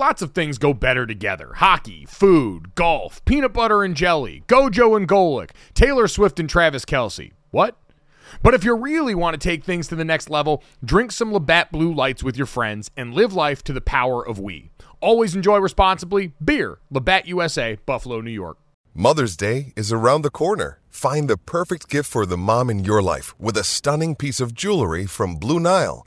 [0.00, 5.08] Lots of things go better together hockey, food, golf, peanut butter and jelly, Gojo and
[5.08, 7.32] Golic, Taylor Swift and Travis Kelce.
[7.50, 7.76] What?
[8.40, 11.72] But if you really want to take things to the next level, drink some Labatt
[11.72, 14.70] Blue Lights with your friends and live life to the power of we.
[15.00, 16.32] Always enjoy responsibly.
[16.44, 18.58] Beer, Labatt USA, Buffalo, New York.
[18.94, 20.78] Mother's Day is around the corner.
[20.88, 24.54] Find the perfect gift for the mom in your life with a stunning piece of
[24.54, 26.06] jewelry from Blue Nile.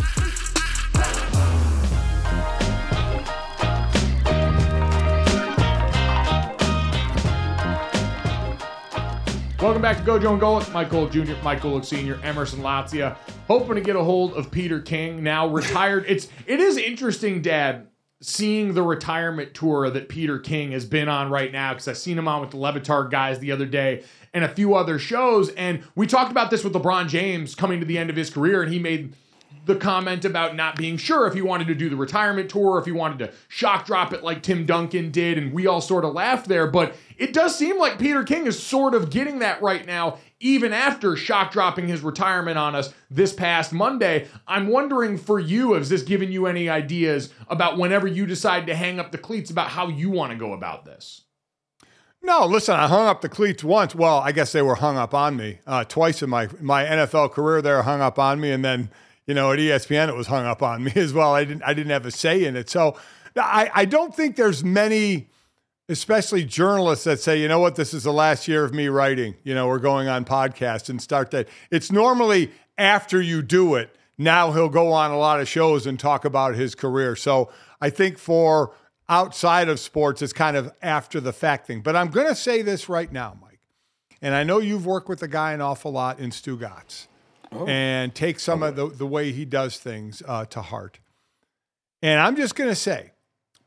[9.61, 10.73] Welcome back to Gojo and Golic.
[10.73, 13.15] Mike Golic Jr., Mike Golic Sr., Emerson Latzia.
[13.47, 16.03] Hoping to get a hold of Peter King, now retired.
[16.07, 17.85] it's it is interesting, Dad,
[18.23, 22.17] seeing the retirement tour that Peter King has been on right now, because I've seen
[22.17, 25.49] him on with the Le Batard guys the other day and a few other shows.
[25.49, 28.63] And we talked about this with LeBron James coming to the end of his career,
[28.63, 29.13] and he made
[29.65, 32.85] the comment about not being sure if he wanted to do the retirement tour, if
[32.85, 36.13] he wanted to shock drop it like Tim Duncan did, and we all sort of
[36.13, 36.67] laughed there.
[36.67, 40.73] But it does seem like Peter King is sort of getting that right now, even
[40.73, 44.27] after shock dropping his retirement on us this past Monday.
[44.47, 48.75] I'm wondering for you, has this given you any ideas about whenever you decide to
[48.75, 51.21] hang up the cleats about how you want to go about this?
[52.23, 53.95] No, listen, I hung up the cleats once.
[53.95, 57.31] Well, I guess they were hung up on me uh, twice in my my NFL
[57.31, 57.63] career.
[57.63, 58.91] They were hung up on me, and then
[59.27, 61.33] you know, at ESPN, it was hung up on me as well.
[61.33, 62.69] I didn't, I didn't have a say in it.
[62.69, 62.97] So
[63.35, 65.29] I, I don't think there's many,
[65.89, 69.35] especially journalists that say, you know what, this is the last year of me writing.
[69.43, 71.47] You know, we're going on podcast and start that.
[71.69, 73.95] It's normally after you do it.
[74.17, 77.15] Now he'll go on a lot of shows and talk about his career.
[77.15, 77.49] So
[77.79, 78.75] I think for
[79.09, 81.81] outside of sports, it's kind of after the fact thing.
[81.81, 83.59] But I'm going to say this right now, Mike.
[84.21, 87.07] And I know you've worked with the guy an awful lot in Stugotz
[87.51, 87.67] oh.
[87.67, 90.99] and take some of the, the way he does things uh, to heart.
[92.01, 93.11] And I'm just going to say,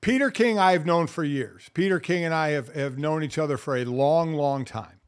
[0.01, 1.71] Peter King, I have known for years.
[1.73, 5.01] Peter King and I have, have known each other for a long, long time.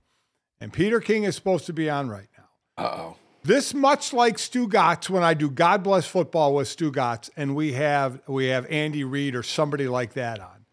[0.61, 2.85] And Peter King is supposed to be on right now.
[2.85, 3.17] Uh oh.
[3.43, 8.21] This much like Stugotz when I do God Bless Football with Stugotz, and we have
[8.27, 10.67] we have Andy Reid or somebody like that on.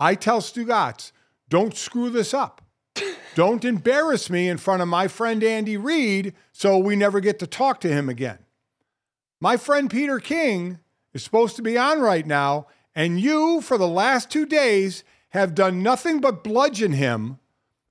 [0.00, 1.12] I tell Stugotz,
[1.48, 2.62] don't screw this up.
[3.36, 7.46] Don't embarrass me in front of my friend Andy Reid so we never get to
[7.46, 8.38] talk to him again.
[9.42, 10.78] My friend Peter King
[11.12, 15.54] is supposed to be on right now, and you, for the last two days, have
[15.54, 17.38] done nothing but bludgeon him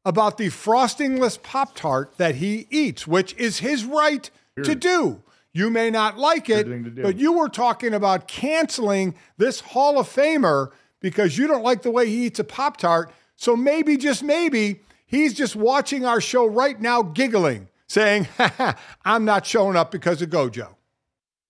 [0.04, 4.28] about the frostingless Pop Tart that he eats, which is his right
[4.64, 5.22] to do.
[5.54, 10.72] You may not like it, but you were talking about canceling this Hall of Famer
[11.02, 13.12] because you don't like the way he eats a Pop Tart.
[13.36, 18.28] So maybe, just maybe, He's just watching our show right now, giggling, saying,
[19.06, 20.76] I'm not showing up because of Gojo.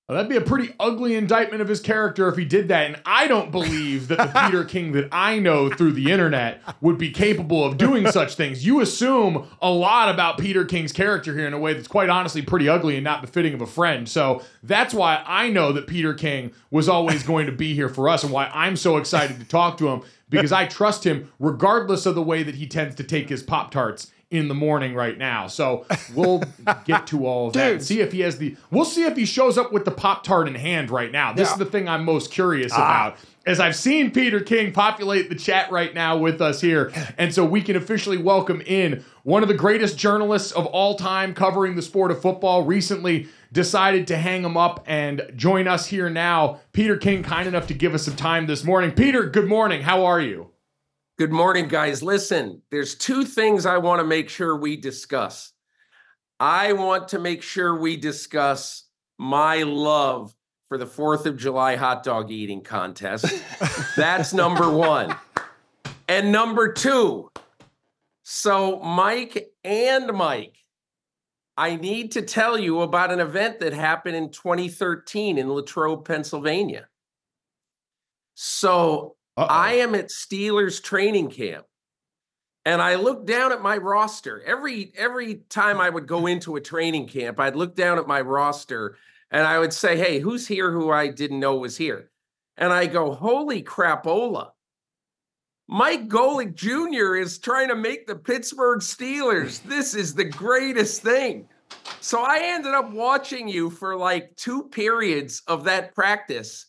[0.08, 2.86] Well, that'd be a pretty ugly indictment of his character if he did that.
[2.86, 7.00] And I don't believe that the Peter King that I know through the internet would
[7.00, 8.64] be capable of doing such things.
[8.68, 12.44] You assume a lot about Peter King's character here in a way that's quite honestly
[12.44, 14.08] pretty ugly and not befitting of a friend.
[14.08, 18.08] So that's why I know that Peter King was always going to be here for
[18.08, 22.06] us and why I'm so excited to talk to him because I trust him regardless
[22.06, 25.18] of the way that he tends to take his Pop Tarts in the morning right
[25.18, 25.48] now.
[25.48, 26.44] So we'll
[26.86, 27.70] get to all of that.
[27.70, 27.84] Dude.
[27.84, 28.56] See if he has the.
[28.72, 31.34] We'll see if he shows up with the Pop Tart in hand right now.
[31.34, 31.54] This yeah.
[31.54, 32.78] is the thing I'm most curious ah.
[32.78, 33.18] about.
[33.46, 36.92] As I've seen Peter King populate the chat right now with us here.
[37.18, 41.34] And so we can officially welcome in one of the greatest journalists of all time
[41.34, 42.64] covering the sport of football.
[42.64, 46.60] Recently decided to hang him up and join us here now.
[46.74, 48.92] Peter King, kind enough to give us some time this morning.
[48.92, 49.82] Peter, good morning.
[49.82, 50.52] How are you?
[51.18, 52.04] Good morning, guys.
[52.04, 55.54] Listen, there's two things I want to make sure we discuss.
[56.40, 58.84] I want to make sure we discuss
[59.18, 60.36] my love
[60.76, 63.26] for the 4th of July hot dog eating contest.
[63.96, 65.16] That's number one.
[66.10, 67.32] And number two,
[68.24, 70.58] so Mike and Mike,
[71.56, 76.90] I need to tell you about an event that happened in 2013 in Latrobe, Pennsylvania.
[78.34, 79.48] So Uh-oh.
[79.50, 81.66] I am at Steelers training camp
[82.66, 84.44] and I look down at my roster.
[84.46, 88.20] Every every time I would go into a training camp, I'd look down at my
[88.20, 88.98] roster
[89.36, 92.10] and I would say, "Hey, who's here who I didn't know was here?"
[92.56, 94.52] And I go, "Holy crapola.
[95.68, 97.16] Mike Golic Jr.
[97.16, 99.62] is trying to make the Pittsburgh Steelers.
[99.64, 101.50] This is the greatest thing."
[102.00, 106.68] So I ended up watching you for like two periods of that practice.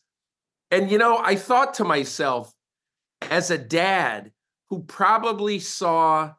[0.72, 2.52] And you know, I thought to myself
[3.22, 4.32] as a dad
[4.70, 6.34] who probably saw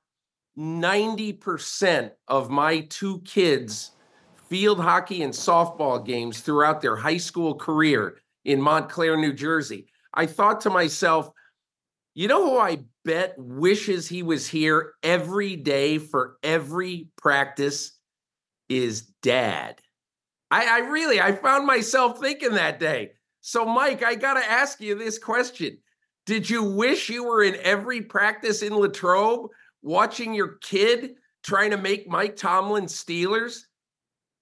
[0.58, 3.92] 90% of my two kids
[4.50, 9.88] field hockey and softball games throughout their high school career in Montclair, New Jersey.
[10.14, 11.32] I thought to myself,
[12.16, 17.92] you know who I bet wishes he was here every day for every practice
[18.70, 19.80] is dad.
[20.50, 23.12] I, I really I found myself thinking that day.
[23.42, 25.78] So, Mike, I gotta ask you this question.
[26.26, 29.50] Did you wish you were in every practice in Latrobe
[29.82, 31.12] watching your kid
[31.44, 33.67] trying to make Mike Tomlin Steelers?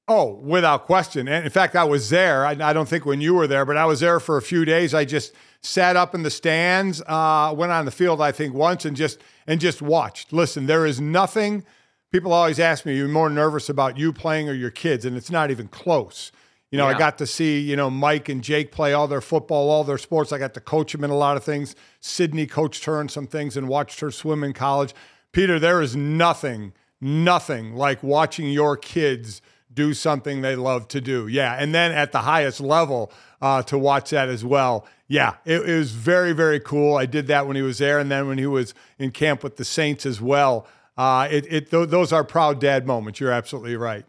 [0.07, 1.27] Oh, without question.
[1.27, 2.45] And in fact, I was there.
[2.45, 4.63] I, I, don't think when you were there, but I was there for a few
[4.63, 4.93] days.
[4.93, 8.85] I just sat up in the stands, uh, went on the field, I think, once
[8.85, 10.31] and just and just watched.
[10.31, 11.65] Listen, there is nothing.
[12.11, 15.17] People always ask me, are "You're more nervous about you playing or your kids?" And
[15.17, 16.31] it's not even close.
[16.69, 16.95] You know, yeah.
[16.95, 19.97] I got to see, you know, Mike and Jake play all their football, all their
[19.97, 20.31] sports.
[20.31, 21.75] I got to coach them in a lot of things.
[21.99, 24.93] Sydney coached her in some things and watched her swim in college.
[25.31, 29.41] Peter, there is nothing, nothing like watching your kids
[29.75, 31.27] do something they love to do.
[31.27, 31.53] Yeah.
[31.53, 33.11] And then at the highest level,
[33.41, 34.87] uh, to watch that as well.
[35.07, 36.97] Yeah, it, it, was very, very cool.
[36.97, 39.57] I did that when he was there, and then when he was in camp with
[39.57, 40.65] the Saints as well.
[40.97, 43.19] Uh, it, it th- those are proud dad moments.
[43.19, 44.05] You're absolutely right.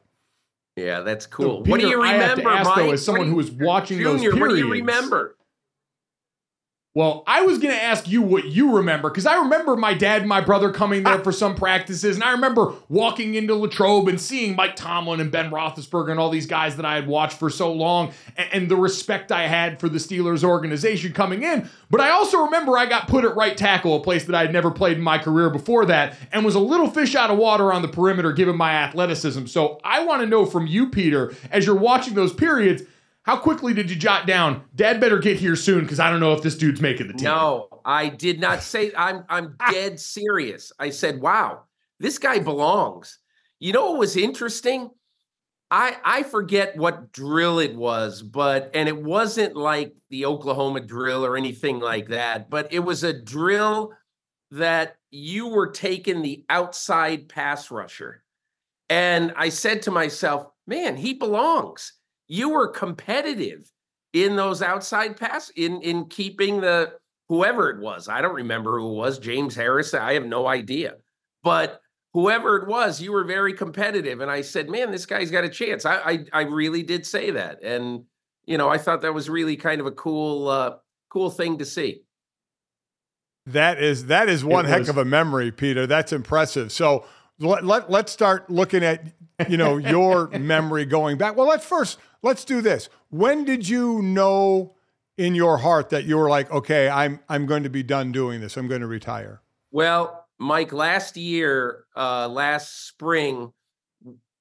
[0.76, 1.58] Yeah, that's cool.
[1.58, 2.76] So, Peter, what do you remember, I have to ask, Mike?
[2.76, 5.35] Though, as someone who was watching Junior, those periods, what do you remember?
[6.96, 10.22] Well, I was going to ask you what you remember because I remember my dad
[10.22, 14.18] and my brother coming there for some practices, and I remember walking into Latrobe and
[14.18, 17.50] seeing Mike Tomlin and Ben Roethlisberger and all these guys that I had watched for
[17.50, 21.68] so long, and, and the respect I had for the Steelers organization coming in.
[21.90, 24.54] But I also remember I got put at right tackle, a place that I had
[24.54, 27.74] never played in my career before that, and was a little fish out of water
[27.74, 29.44] on the perimeter given my athleticism.
[29.44, 32.84] So I want to know from you, Peter, as you're watching those periods
[33.26, 34.62] how quickly did you jot down?
[34.76, 37.24] Dad better get here soon because I don't know if this dude's making the team.
[37.24, 38.92] No, I did not say.
[38.96, 39.72] I'm I'm ah.
[39.72, 40.70] dead serious.
[40.78, 41.64] I said, "Wow,
[41.98, 43.18] this guy belongs."
[43.58, 44.90] You know what was interesting?
[45.72, 51.26] I I forget what drill it was, but and it wasn't like the Oklahoma drill
[51.26, 53.92] or anything like that, but it was a drill
[54.52, 58.22] that you were taking the outside pass rusher.
[58.88, 61.92] And I said to myself, man, he belongs
[62.28, 63.70] you were competitive
[64.12, 66.92] in those outside pass in in keeping the
[67.28, 68.08] whoever it was.
[68.08, 69.94] I don't remember who it was, James Harris.
[69.94, 70.96] I have no idea.
[71.42, 71.80] But
[72.12, 74.20] whoever it was, you were very competitive.
[74.20, 75.84] And I said, man, this guy's got a chance.
[75.84, 77.62] I I, I really did say that.
[77.62, 78.04] And
[78.46, 80.76] you know, I thought that was really kind of a cool uh
[81.10, 82.02] cool thing to see.
[83.46, 85.86] That is that is one heck of a memory, Peter.
[85.86, 86.72] That's impressive.
[86.72, 87.06] So
[87.38, 89.12] let, let let's start looking at
[89.48, 91.36] you know your memory going back.
[91.36, 92.88] Well, let's first let's do this.
[93.10, 94.74] When did you know
[95.16, 98.40] in your heart that you were like, okay, I'm I'm going to be done doing
[98.40, 98.56] this.
[98.56, 99.40] I'm going to retire?
[99.70, 103.52] Well, Mike, last year, uh, last spring,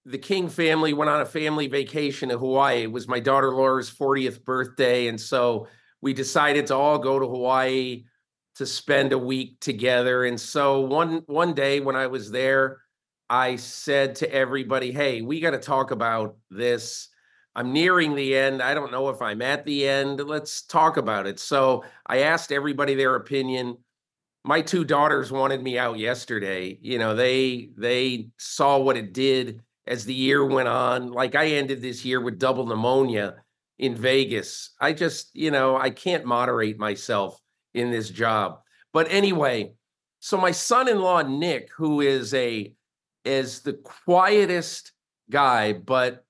[0.06, 2.84] the King family went on a family vacation to Hawaii.
[2.84, 5.68] It was my daughter Laura's 40th birthday, and so
[6.02, 8.04] we decided to all go to Hawaii
[8.56, 10.26] to spend a week together.
[10.26, 12.82] And so one one day when I was there,
[13.30, 17.10] I said to everybody, "Hey, we got to talk about this."
[17.56, 18.62] I'm nearing the end.
[18.62, 20.20] I don't know if I'm at the end.
[20.20, 21.40] Let's talk about it.
[21.40, 23.78] So I asked everybody their opinion.
[24.44, 26.78] My two daughters wanted me out yesterday.
[26.82, 31.12] You know, they they saw what it did as the year went on.
[31.12, 33.36] Like I ended this year with double pneumonia
[33.80, 34.72] in Vegas.
[34.80, 37.40] I just, you know, I can't moderate myself
[37.74, 38.60] in this job.
[38.94, 39.74] But anyway,
[40.20, 42.74] so my son-in-law Nick, who is a
[43.24, 44.92] is the quietest
[45.30, 46.24] guy, but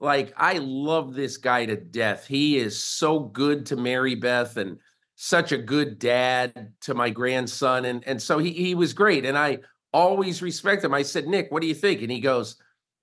[0.00, 2.26] like I love this guy to death.
[2.26, 4.78] He is so good to Mary Beth and
[5.14, 7.84] such a good dad to my grandson.
[7.84, 9.26] And and so he he was great.
[9.26, 9.58] And I
[9.92, 10.94] always respect him.
[10.94, 12.00] I said, Nick, what do you think?
[12.00, 12.56] And he goes,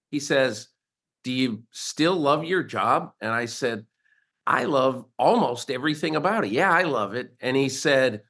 [0.10, 0.70] he says,
[1.24, 3.12] Do you still love your job?
[3.22, 3.86] And I said,
[4.48, 6.52] I love almost everything about it.
[6.52, 7.34] Yeah, I love it.
[7.42, 8.22] And he said,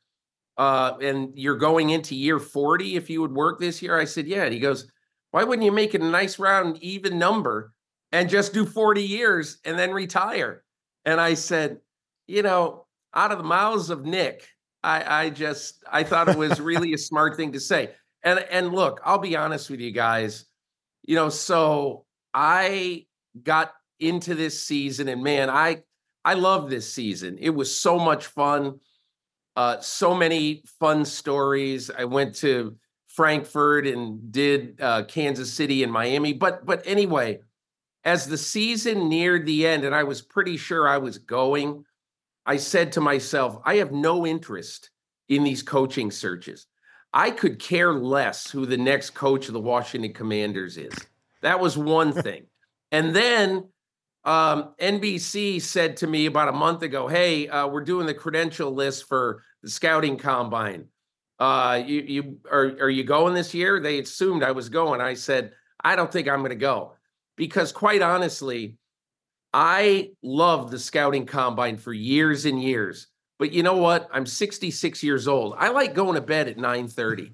[0.57, 3.97] uh, and you're going into year 40 if you would work this year?
[3.97, 4.43] I said, Yeah.
[4.43, 4.91] And he goes,
[5.31, 7.71] Why wouldn't you make it a nice round, even number
[8.11, 10.63] and just do 40 years and then retire?
[11.05, 11.79] And I said,
[12.27, 14.47] You know, out of the mouths of Nick,
[14.83, 17.91] I, I just I thought it was really a smart thing to say.
[18.23, 20.45] And and look, I'll be honest with you guys.
[21.03, 23.05] You know, so I
[23.41, 25.83] got into this season and man, I
[26.23, 27.37] I love this season.
[27.39, 28.79] It was so much fun.
[29.55, 31.89] Uh, so many fun stories.
[31.89, 32.75] I went to
[33.07, 36.33] Frankfurt and did uh, Kansas City and Miami.
[36.33, 37.39] But but anyway,
[38.07, 41.83] as the season neared the end, and I was pretty sure I was going,
[42.45, 44.91] I said to myself, I have no interest
[45.27, 46.67] in these coaching searches.
[47.11, 50.93] I could care less who the next coach of the Washington Commanders is.
[51.41, 52.45] That was one thing.
[52.93, 53.67] And then
[54.23, 58.71] um, NBC said to me about a month ago, "Hey, uh, we're doing the credential
[58.71, 60.85] list for the scouting combine.
[61.39, 65.01] Uh, you, you are are you going this year?" They assumed I was going.
[65.01, 65.51] I said,
[65.83, 66.96] "I don't think I'm going to go,"
[67.37, 68.75] because quite honestly,
[69.53, 73.07] I loved the scouting combine for years and years.
[73.39, 74.09] But you know what?
[74.11, 75.55] I'm 66 years old.
[75.57, 77.31] I like going to bed at 9:30.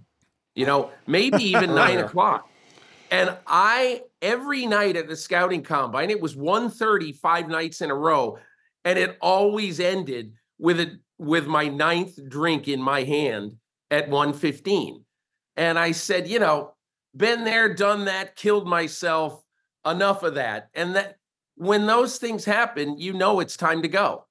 [0.53, 2.47] You know, maybe even nine o'clock.
[3.09, 7.95] And I every night at the scouting combine, it was 1:30 five nights in a
[7.95, 8.37] row,
[8.85, 13.55] and it always ended with a with my ninth drink in my hand
[13.89, 15.03] at 1:15.
[15.55, 16.73] And I said, you know,
[17.15, 19.42] been there, done that, killed myself.
[19.85, 20.69] Enough of that.
[20.73, 21.17] And that
[21.55, 24.25] when those things happen, you know it's time to go.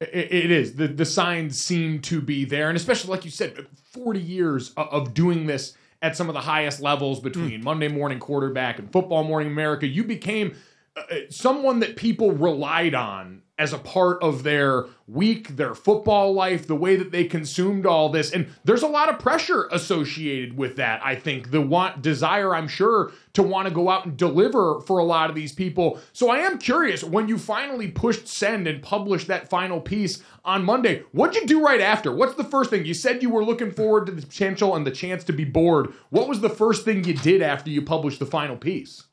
[0.00, 0.76] It is.
[0.76, 2.68] The the signs seem to be there.
[2.68, 6.80] And especially like you said, 40 years of doing this at some of the highest
[6.80, 7.64] levels between mm.
[7.64, 10.54] Monday morning quarterback and football morning America, you became
[10.96, 16.32] uh, uh, someone that people relied on as a part of their week, their football
[16.32, 18.30] life, the way that they consumed all this.
[18.30, 21.00] And there's a lot of pressure associated with that.
[21.04, 24.98] I think the want desire, I'm sure, to want to go out and deliver for
[24.98, 25.98] a lot of these people.
[26.12, 30.64] So I am curious when you finally pushed send and published that final piece on
[30.64, 32.14] Monday, what'd you do right after?
[32.14, 32.84] What's the first thing?
[32.84, 35.92] You said you were looking forward to the potential and the chance to be bored.
[36.10, 39.04] What was the first thing you did after you published the final piece?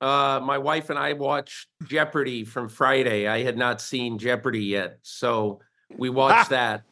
[0.00, 3.26] Uh, my wife and I watched Jeopardy from Friday.
[3.26, 5.60] I had not seen Jeopardy yet, so
[5.96, 6.82] we watched that.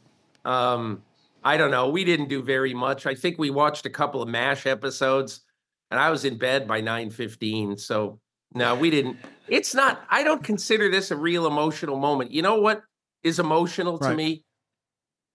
[0.45, 1.03] Um,
[1.45, 1.89] I don't know.
[1.89, 3.07] We didn't do very much.
[3.07, 5.43] I think we watched a couple of Mash episodes,
[5.91, 7.77] and I was in bed by nine fifteen.
[7.77, 8.19] So
[8.55, 9.19] no, we didn't.
[9.47, 10.05] It's not.
[10.11, 12.33] I don't consider this a real emotional moment.
[12.33, 12.83] You know what
[13.23, 14.17] is emotional to right.
[14.17, 14.45] me?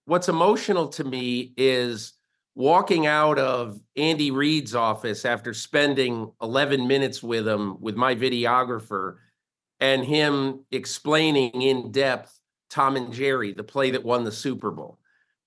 [0.04, 2.12] What's emotional to me is
[2.54, 9.16] walking out of Andy Reid's office after spending 11 minutes with him with my videographer
[9.80, 12.38] and him explaining in depth
[12.70, 14.98] Tom and Jerry, the play that won the Super Bowl.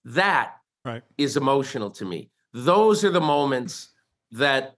[0.03, 1.03] That right.
[1.17, 2.29] is emotional to me.
[2.53, 3.89] Those are the moments
[4.31, 4.75] that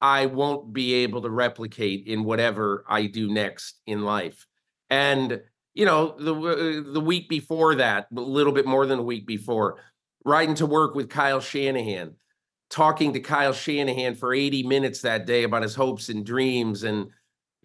[0.00, 4.46] I won't be able to replicate in whatever I do next in life.
[4.90, 5.40] And
[5.74, 9.26] you know, the uh, the week before that, a little bit more than a week
[9.26, 9.78] before,
[10.24, 12.14] riding to work with Kyle Shanahan,
[12.70, 17.08] talking to Kyle Shanahan for 80 minutes that day about his hopes and dreams and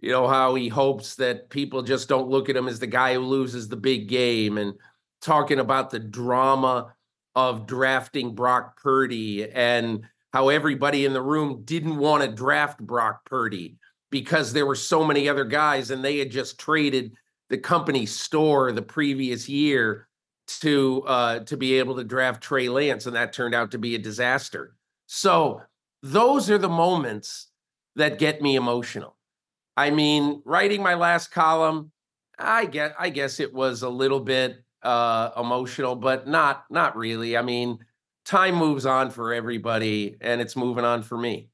[0.01, 3.15] you know how he hopes that people just don't look at him as the guy
[3.15, 4.73] who loses the big game and
[5.21, 6.93] talking about the drama
[7.35, 13.25] of drafting Brock Purdy and how everybody in the room didn't want to draft Brock
[13.25, 13.77] Purdy
[14.11, 17.13] because there were so many other guys and they had just traded
[17.49, 20.06] the company store the previous year
[20.47, 23.95] to uh, to be able to draft Trey Lance, and that turned out to be
[23.95, 24.75] a disaster.
[25.05, 25.61] So
[26.01, 27.47] those are the moments
[27.95, 29.15] that get me emotional.
[29.75, 31.91] I mean, writing my last column,
[32.39, 37.37] I get I guess it was a little bit uh, emotional, but not not really.
[37.37, 37.79] I mean,
[38.25, 41.49] time moves on for everybody, and it's moving on for me.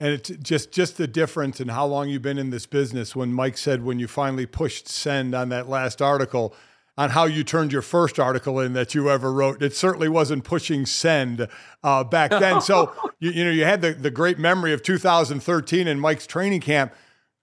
[0.00, 3.14] And it's just just the difference in how long you've been in this business.
[3.14, 6.54] When Mike said when you finally pushed send on that last article,
[7.00, 9.62] on how you turned your first article in that you ever wrote.
[9.62, 11.48] It certainly wasn't pushing send
[11.82, 12.60] uh, back then.
[12.60, 16.60] So you, you know you had the, the great memory of 2013 and Mike's training
[16.60, 16.92] camp.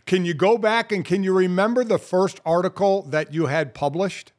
[0.05, 4.31] can you go back and can you remember the first article that you had published?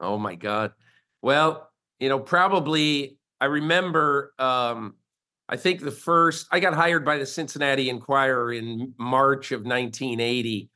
[0.00, 0.72] Oh my God.
[1.20, 1.68] Well,
[2.00, 4.94] you know, probably I remember um
[5.46, 10.70] I think the first I got hired by the Cincinnati Enquirer in March of 1980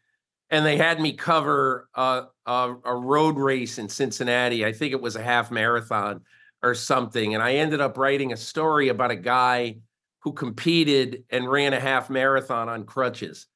[0.50, 4.64] and they had me cover a, a, a road race in Cincinnati.
[4.64, 6.22] I think it was a half marathon
[6.62, 9.78] or something and I ended up writing a story about a guy
[10.20, 13.46] who competed and ran a half marathon on crutches.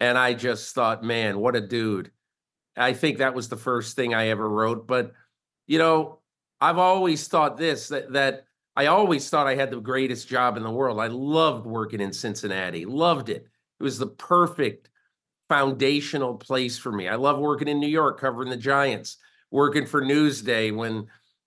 [0.00, 2.10] And I just thought, man, what a dude.
[2.76, 4.86] I think that was the first thing I ever wrote.
[4.86, 5.12] But,
[5.66, 6.18] you know,
[6.60, 8.44] I've always thought this that, that
[8.76, 11.00] I always thought I had the greatest job in the world.
[11.00, 13.46] I loved working in Cincinnati, loved it.
[13.80, 14.90] It was the perfect
[15.52, 17.08] foundational place for me.
[17.08, 19.18] I love working in New York covering the Giants,
[19.50, 21.06] working for Newsday when,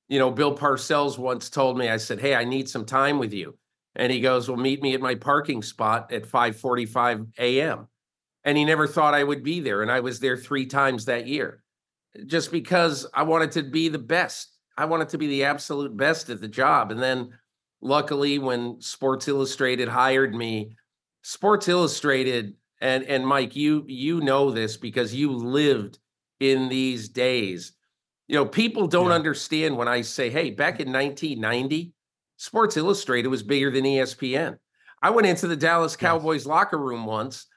[0.09, 3.33] you know, Bill Parcells once told me, I said, Hey, I need some time with
[3.33, 3.57] you.
[3.95, 7.87] And he goes, Well, meet me at my parking spot at 5:45 a.m.
[8.43, 9.81] And he never thought I would be there.
[9.81, 11.63] And I was there three times that year.
[12.27, 14.55] Just because I wanted to be the best.
[14.77, 16.91] I wanted to be the absolute best at the job.
[16.91, 17.31] And then
[17.81, 20.75] luckily when Sports Illustrated hired me,
[21.23, 25.99] Sports Illustrated and and Mike, you you know this because you lived
[26.39, 27.73] in these days.
[28.27, 29.15] You know, people don't yeah.
[29.15, 31.93] understand when I say, "Hey, back in 1990,
[32.37, 34.57] Sports Illustrated was bigger than ESPN.
[35.01, 36.47] I went into the Dallas Cowboys yes.
[36.47, 37.47] locker room once,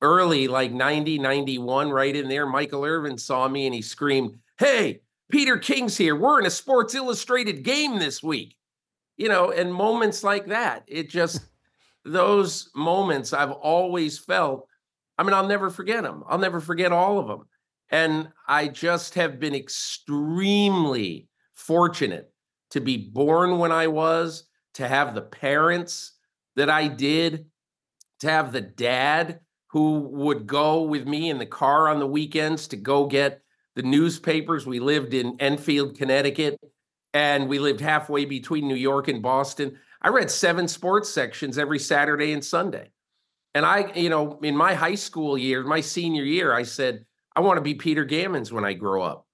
[0.00, 2.46] early, like 90, 91, right in there.
[2.46, 5.00] Michael Irvin saw me and he screamed, Hey,
[5.30, 6.16] Peter King's here.
[6.16, 8.56] We're in a Sports Illustrated game this week.
[9.16, 11.40] You know, and moments like that, it just,
[12.04, 14.68] those moments I've always felt,
[15.16, 16.24] I mean, I'll never forget them.
[16.28, 17.46] I'll never forget all of them.
[17.90, 22.32] And I just have been extremely fortunate
[22.70, 24.44] to be born when I was,
[24.74, 26.12] to have the parents
[26.56, 27.46] that I did,
[28.20, 32.68] to have the dad who would go with me in the car on the weekends
[32.68, 33.42] to go get
[33.76, 34.66] the newspapers.
[34.66, 36.58] We lived in Enfield, Connecticut,
[37.12, 39.78] and we lived halfway between New York and Boston.
[40.04, 42.90] I read seven sports sections every Saturday and Sunday.
[43.54, 47.40] And I, you know, in my high school year, my senior year, I said, I
[47.40, 49.26] want to be Peter Gammons when I grow up.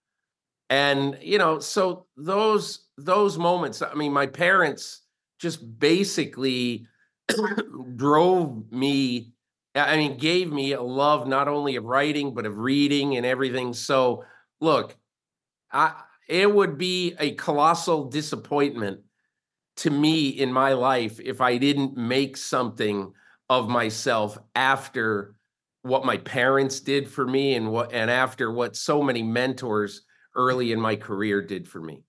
[0.69, 5.03] And, you know, so those those moments, I mean, my parents
[5.41, 6.87] just basically
[7.97, 9.33] drove me,
[9.75, 13.73] I mean, gave me a love not only of writing, but of reading and everything.
[13.73, 14.25] So,
[14.61, 14.97] look,
[15.73, 15.95] I,
[16.29, 19.01] it would be a colossal disappointment
[19.81, 23.13] to me in my life if I didn't make something
[23.49, 25.35] of myself after
[25.83, 30.03] what my parents did for me and what and after what so many mentors
[30.37, 32.05] early in my career did for me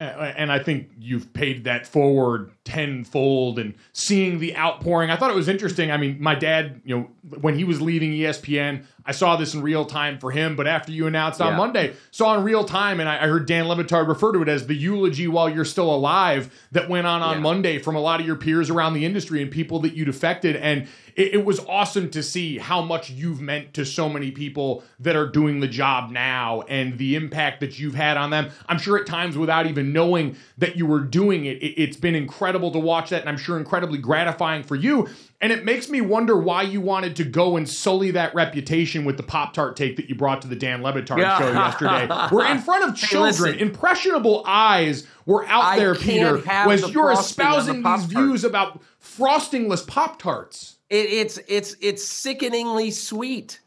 [0.00, 5.10] and I think you've paid that forward tenfold and seeing the outpouring.
[5.10, 5.90] I thought it was interesting.
[5.90, 9.62] I mean, my dad, you know, when he was leaving ESPN, I saw this in
[9.62, 10.56] real time for him.
[10.56, 11.56] But after you announced on yeah.
[11.56, 14.48] Monday, saw in real time, and I, I, heard Dan Le Batard refer to it
[14.48, 17.42] as the eulogy while you're still alive that went on on yeah.
[17.42, 20.56] Monday from a lot of your peers around the industry and people that you'd affected.
[20.56, 24.84] And it, it, was awesome to see how much you've meant to so many people
[25.00, 28.50] that are doing the job now and the impact that you've had on them.
[28.68, 32.14] I'm sure at times without even knowing that you were doing it, it it's been
[32.14, 33.20] incredible to watch that.
[33.20, 35.08] And I'm sure incredibly gratifying for you.
[35.42, 39.16] And it makes me wonder why you wanted to go and sully that reputation with
[39.16, 41.38] the Pop Tart take that you brought to the Dan Le Batard yeah.
[41.38, 42.28] show yesterday.
[42.32, 46.90] We're in front of children, hey, impressionable eyes were out I there, Peter, as the
[46.90, 50.76] you're espousing the these views about frostingless Pop Tarts.
[50.90, 53.60] It, it's it's it's sickeningly sweet.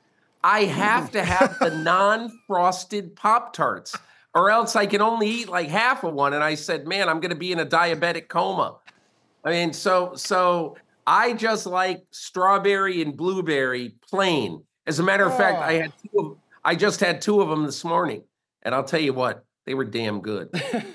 [0.43, 3.97] I have to have the non-frosted Pop Tarts,
[4.35, 6.33] or else I can only eat like half of one.
[6.33, 8.75] And I said, man, I'm going to be in a diabetic coma.
[9.43, 14.63] I mean, so so I just like strawberry and blueberry plain.
[14.87, 15.37] As a matter of oh.
[15.37, 15.81] fact, I oh.
[15.81, 18.23] had two of, I just had two of them this morning,
[18.61, 20.49] and I'll tell you what, they were damn good.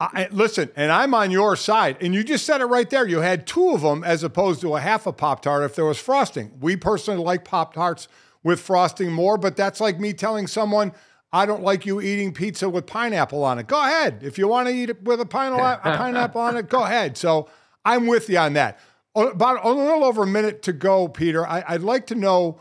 [0.00, 1.96] I, listen, and I'm on your side.
[2.00, 3.06] And you just said it right there.
[3.06, 5.84] You had two of them as opposed to a half a Pop Tart if there
[5.84, 6.52] was frosting.
[6.60, 8.06] We personally like Pop Tarts
[8.44, 10.92] with frosting more, but that's like me telling someone,
[11.32, 13.66] I don't like you eating pizza with pineapple on it.
[13.66, 14.20] Go ahead.
[14.22, 15.26] If you want to eat it with a, a
[15.96, 17.16] pineapple on it, go ahead.
[17.16, 17.48] So
[17.88, 18.78] I'm with you on that.
[19.16, 21.46] About a little over a minute to go, Peter.
[21.46, 22.60] I, would like to know,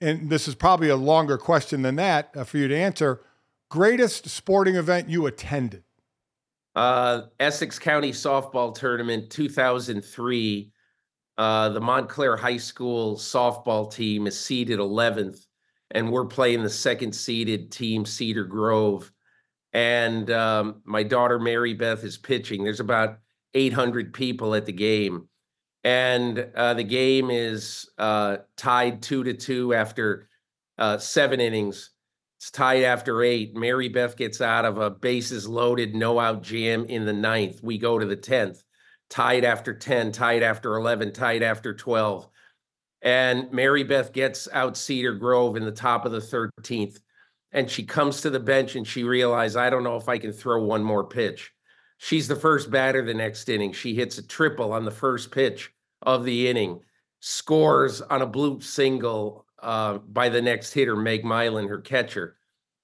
[0.00, 3.20] and this is probably a longer question than that uh, for you to answer
[3.68, 5.84] greatest sporting event you attended?
[6.74, 10.72] Uh, Essex County Softball Tournament 2003.
[11.36, 15.44] Uh, the Montclair High School softball team is seeded 11th,
[15.90, 19.12] and we're playing the second seeded team, Cedar Grove.
[19.74, 22.64] And um, my daughter Mary Beth is pitching.
[22.64, 23.18] There's about
[23.54, 25.28] 800 people at the game.
[25.84, 30.28] and uh, the game is uh, tied two to two after
[30.78, 31.90] uh, seven innings.
[32.38, 33.54] It's tied after eight.
[33.56, 37.62] Mary Beth gets out of a bases loaded, no out jam in the ninth.
[37.62, 38.62] We go to the 10th,
[39.08, 42.28] tied after 10, tied after 11, tied after 12.
[43.02, 46.98] And Mary Beth gets out Cedar Grove in the top of the 13th.
[47.52, 50.32] And she comes to the bench and she realizes, I don't know if I can
[50.32, 51.53] throw one more pitch.
[51.98, 53.72] She's the first batter the next inning.
[53.72, 56.80] She hits a triple on the first pitch of the inning,
[57.20, 62.36] scores on a bloop single uh, by the next hitter, Meg Mylan, her catcher.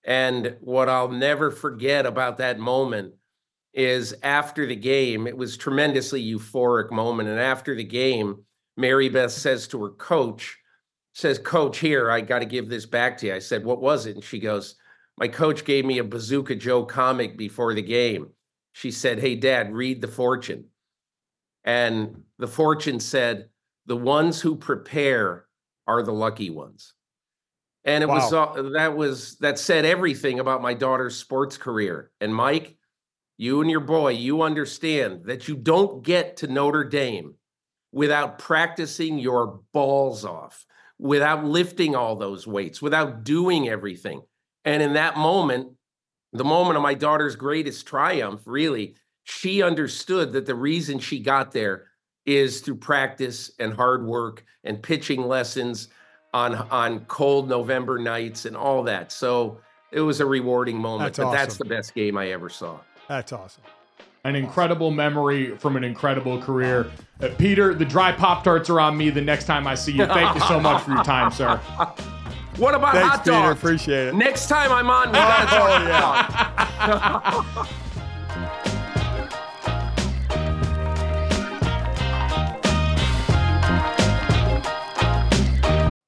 [0.04, 3.14] And what I'll never forget about that moment
[3.74, 7.28] is after the game, it was tremendously euphoric moment.
[7.28, 8.44] And after the game,
[8.76, 10.56] Mary Beth says to her coach,
[11.12, 13.34] says, Coach, here, I got to give this back to you.
[13.34, 14.14] I said, What was it?
[14.14, 14.76] And she goes,
[15.18, 18.30] My coach gave me a Bazooka Joe comic before the game.
[18.72, 20.66] She said, Hey, dad, read the fortune.
[21.64, 23.48] And the fortune said,
[23.86, 25.46] The ones who prepare
[25.86, 26.94] are the lucky ones.
[27.84, 28.14] And it wow.
[28.16, 32.10] was uh, that was that said everything about my daughter's sports career.
[32.20, 32.76] And Mike,
[33.38, 37.34] you and your boy, you understand that you don't get to Notre Dame
[37.90, 40.66] without practicing your balls off,
[40.98, 44.20] without lifting all those weights, without doing everything.
[44.64, 45.72] And in that moment,
[46.32, 51.52] the moment of my daughter's greatest triumph, really, she understood that the reason she got
[51.52, 51.86] there
[52.26, 55.88] is through practice and hard work and pitching lessons
[56.32, 59.10] on on cold November nights and all that.
[59.10, 61.08] So it was a rewarding moment.
[61.08, 61.36] That's but awesome.
[61.36, 62.78] that's the best game I ever saw.
[63.08, 63.64] That's awesome.
[64.22, 66.90] An incredible memory from an incredible career.
[67.20, 70.06] Uh, Peter, the dry Pop Tarts are on me the next time I see you.
[70.06, 71.58] Thank you so much for your time, sir.
[72.60, 73.38] What about Thanks, hot dogs?
[73.38, 74.14] Peter, appreciate it.
[74.14, 77.80] Next time I'm on, we oh, gotta talk oh, yeah.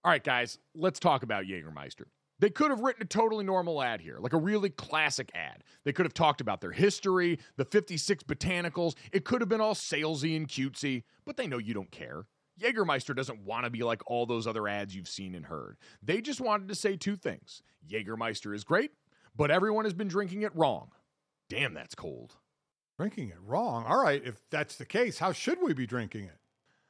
[0.05, 2.05] All right, guys, let's talk about Jägermeister.
[2.39, 5.65] They could have written a totally normal ad here, like a really classic ad.
[5.85, 8.95] They could have talked about their history, the 56 botanicals.
[9.11, 12.27] It could have been all salesy and cutesy, but they know you don't care.
[12.61, 15.77] Jägermeister doesn't want to be like all those other ads you've seen and heard.
[16.03, 18.93] They just wanted to say two things Jägermeister is great,
[19.37, 20.91] but everyone has been drinking it wrong.
[21.49, 22.35] Damn, that's cold.
[22.99, 23.85] Drinking it wrong?
[23.87, 26.39] All right, if that's the case, how should we be drinking it?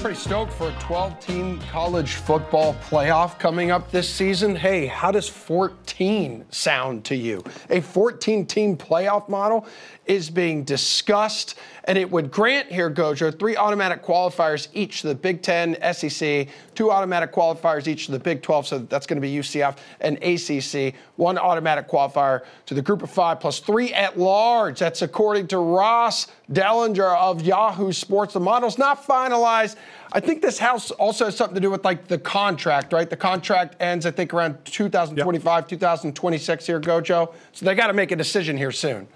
[0.00, 4.56] Pretty stoked for a 12 team college football playoff coming up this season.
[4.56, 7.44] Hey, how does 14 sound to you?
[7.68, 9.66] A 14 team playoff model
[10.06, 15.14] is being discussed and it would grant here, Gojo, three automatic qualifiers each to the
[15.14, 19.20] Big Ten, SEC, two automatic qualifiers each to the Big 12, so that's going to
[19.20, 24.18] be UCF and ACC, one automatic qualifier to the Group of Five, plus three at
[24.18, 24.78] large.
[24.78, 28.34] That's according to Ross Dellenger of Yahoo Sports.
[28.34, 29.76] The model's not finalized.
[30.12, 33.08] I think this house also has something to do with like the contract, right?
[33.08, 35.68] The contract ends, I think, around 2025, yep.
[35.68, 37.32] 2026 here, Gojo.
[37.52, 39.06] So they got to make a decision here soon.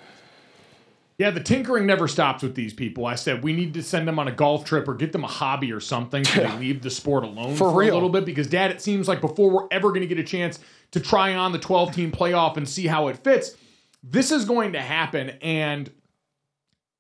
[1.17, 3.07] Yeah, the tinkering never stops with these people.
[3.07, 5.29] I said we need to send them on a golf trip or get them a
[5.29, 8.25] hobby or something so they leave the sport alone for, for a little bit.
[8.25, 10.59] Because, Dad, it seems like before we're ever going to get a chance
[10.91, 13.57] to try on the 12 team playoff and see how it fits,
[14.03, 15.31] this is going to happen.
[15.41, 15.91] And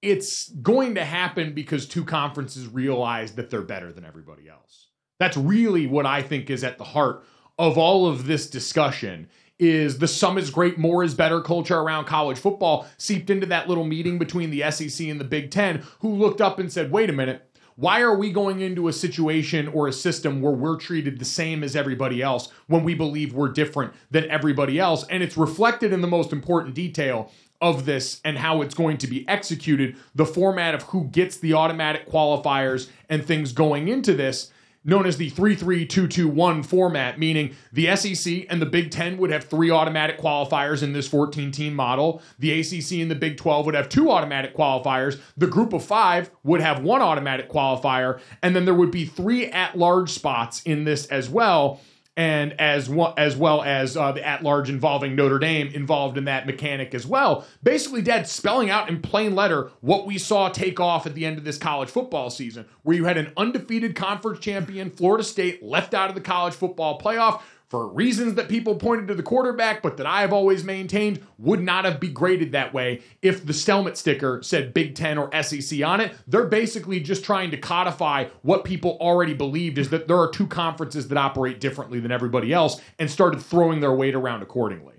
[0.04, 4.88] it's going to happen because two conferences realize that they're better than everybody else.
[5.18, 7.24] That's really what I think is at the heart
[7.58, 12.04] of all of this discussion is the some is great, more is better culture around
[12.04, 16.14] college football seeped into that little meeting between the SEC and the Big Ten, who
[16.14, 19.88] looked up and said, wait a minute, why are we going into a situation or
[19.88, 23.92] a system where we're treated the same as everybody else when we believe we're different
[24.10, 25.04] than everybody else?
[25.08, 27.32] And it's reflected in the most important detail
[27.64, 31.54] of this and how it's going to be executed, the format of who gets the
[31.54, 34.52] automatic qualifiers and things going into this
[34.86, 39.70] known as the 33221 format, meaning the SEC and the Big 10 would have three
[39.70, 42.20] automatic qualifiers in this 14 team model.
[42.38, 45.18] The ACC and the Big 12 would have two automatic qualifiers.
[45.38, 48.20] The group of five would have one automatic qualifier.
[48.42, 51.80] And then there would be three at large spots in this as well.
[52.16, 56.24] And as well as well as uh, the at large involving Notre Dame involved in
[56.24, 57.44] that mechanic as well.
[57.62, 61.38] Basically, Dad spelling out in plain letter what we saw take off at the end
[61.38, 65.94] of this college football season, where you had an undefeated conference champion, Florida State, left
[65.94, 67.42] out of the college football playoff
[67.74, 71.60] for reasons that people pointed to the quarterback, but that I have always maintained would
[71.60, 75.82] not have been graded that way if the Stelmet sticker said Big Ten or SEC
[75.82, 76.14] on it.
[76.28, 80.46] They're basically just trying to codify what people already believed is that there are two
[80.46, 84.94] conferences that operate differently than everybody else and started throwing their weight around accordingly.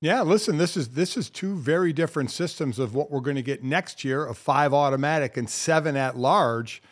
[0.00, 3.42] Yeah, listen, this is this is two very different systems of what we're going to
[3.42, 6.82] get next year of five automatic and seven at large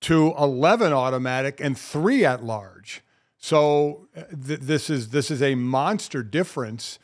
[0.00, 3.04] to 11 automatic and three at large.
[3.42, 6.98] So uh, th- this is this is a monster difference,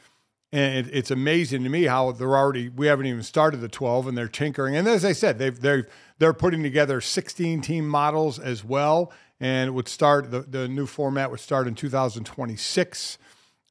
[0.53, 2.68] and it, it's amazing to me how they're already.
[2.68, 4.77] We haven't even started the twelve, and they're tinkering.
[4.77, 9.68] And as I said, they've they're they're putting together sixteen team models as well, and
[9.68, 13.18] it would start the the new format would start in two thousand twenty six.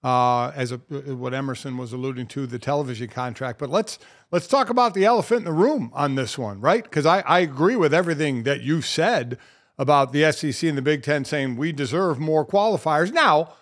[0.03, 3.57] Uh, as a, uh, what Emerson was alluding to, the television contract.
[3.57, 3.97] But let's
[4.31, 6.83] let's talk about the elephant in the room on this one, right?
[6.83, 9.39] Because I, I agree with everything that you said
[9.77, 13.11] about the SEC and the Big Ten saying we deserve more qualifiers.
[13.11, 13.53] Now,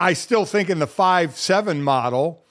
[0.00, 2.44] I still think in the 5 7 model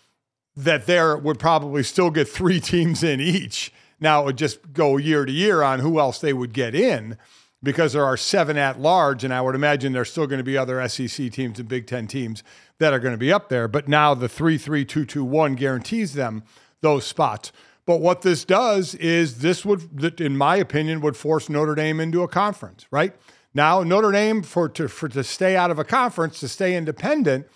[0.56, 3.74] that there would probably still get three teams in each.
[4.00, 7.18] Now, it would just go year to year on who else they would get in
[7.64, 10.58] because there are seven at large, and I would imagine there's still going to be
[10.58, 12.44] other SEC teams and Big Ten teams
[12.80, 13.68] that are going to be up there.
[13.68, 16.44] But now the 3 3 2 2 1 guarantees them
[16.82, 17.52] those spots.
[17.86, 22.22] But what this does is this would, in my opinion, would force Notre Dame into
[22.22, 23.16] a conference, right?
[23.54, 27.48] Now, Notre Dame, for to, for to stay out of a conference, to stay independent,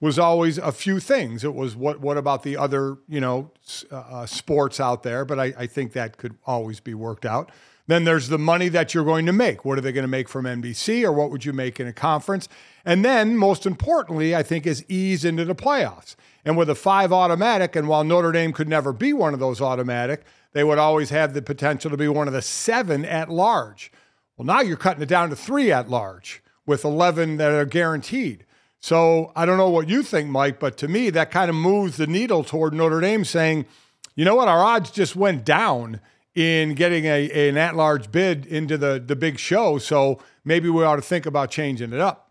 [0.00, 1.44] was always a few things.
[1.44, 3.50] It was what what about the other you know
[3.90, 5.24] uh, uh, sports out there?
[5.24, 7.50] But I, I think that could always be worked out.
[7.86, 9.64] Then there's the money that you're going to make.
[9.64, 11.92] What are they going to make from NBC, or what would you make in a
[11.92, 12.48] conference?
[12.84, 16.16] And then, most importantly, I think is ease into the playoffs.
[16.44, 19.60] And with a five automatic, and while Notre Dame could never be one of those
[19.60, 23.92] automatic, they would always have the potential to be one of the seven at large.
[24.36, 28.46] Well, now you're cutting it down to three at large with 11 that are guaranteed.
[28.80, 31.96] So I don't know what you think, Mike, but to me, that kind of moves
[31.96, 33.66] the needle toward Notre Dame saying,
[34.14, 36.00] you know what, our odds just went down
[36.34, 39.78] in getting a, an at large bid into the, the big show.
[39.78, 42.24] So maybe we ought to think about changing it up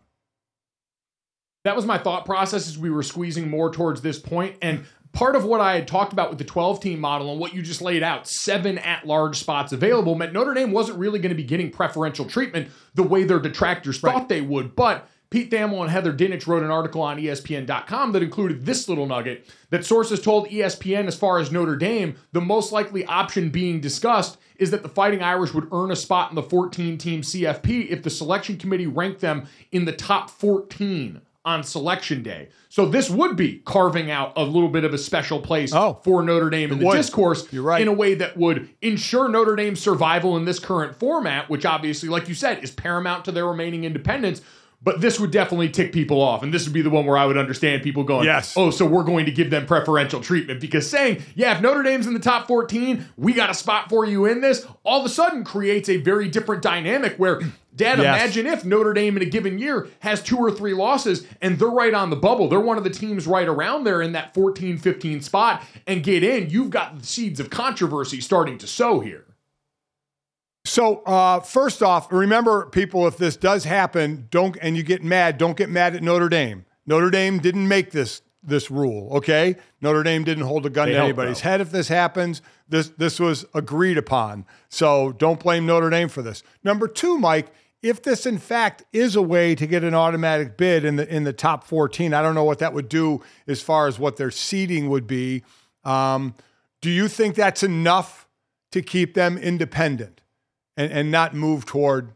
[1.64, 4.56] that was my thought process as we were squeezing more towards this point.
[4.60, 7.54] And part of what I had talked about with the 12 team model and what
[7.54, 11.30] you just laid out, seven at large spots available, meant Notre Dame wasn't really going
[11.30, 14.12] to be getting preferential treatment the way their detractors right.
[14.12, 14.76] thought they would.
[14.76, 19.04] But Pete Thamel and Heather Dinich wrote an article on ESPN.com that included this little
[19.04, 23.80] nugget that sources told ESPN as far as Notre Dame, the most likely option being
[23.80, 27.88] discussed is that the Fighting Irish would earn a spot in the 14 team CFP
[27.88, 32.48] if the selection committee ranked them in the top 14 on selection day.
[32.68, 36.22] So this would be carving out a little bit of a special place oh, for
[36.22, 36.96] Notre Dame in the would.
[36.96, 37.82] discourse right.
[37.82, 42.08] in a way that would ensure Notre Dame's survival in this current format, which obviously,
[42.08, 44.40] like you said, is paramount to their remaining independence.
[44.84, 46.42] But this would definitely tick people off.
[46.42, 48.54] And this would be the one where I would understand people going, yes.
[48.56, 50.60] oh, so we're going to give them preferential treatment.
[50.60, 54.04] Because saying, yeah, if Notre Dame's in the top 14, we got a spot for
[54.04, 57.40] you in this, all of a sudden creates a very different dynamic where
[57.76, 58.04] Dad, yes.
[58.04, 61.68] imagine if Notre Dame in a given year has two or three losses and they're
[61.68, 62.48] right on the bubble.
[62.48, 66.22] They're one of the teams right around there in that 14 15 spot and get
[66.22, 66.50] in.
[66.50, 69.24] You've got the seeds of controversy starting to sow here.
[70.64, 75.36] So, uh, first off, remember, people, if this does happen, don't and you get mad,
[75.36, 76.64] don't get mad at Notre Dame.
[76.86, 79.56] Notre Dame didn't make this this rule, okay?
[79.80, 82.40] Notre Dame didn't hold a gun they to anybody's head if this happens.
[82.68, 84.46] This this was agreed upon.
[84.70, 86.42] So don't blame Notre Dame for this.
[86.62, 87.48] Number two, Mike,
[87.82, 91.24] if this in fact is a way to get an automatic bid in the in
[91.24, 94.30] the top 14, I don't know what that would do as far as what their
[94.30, 95.42] seating would be.
[95.84, 96.34] Um,
[96.80, 98.26] do you think that's enough
[98.72, 100.22] to keep them independent
[100.76, 102.12] and, and not move toward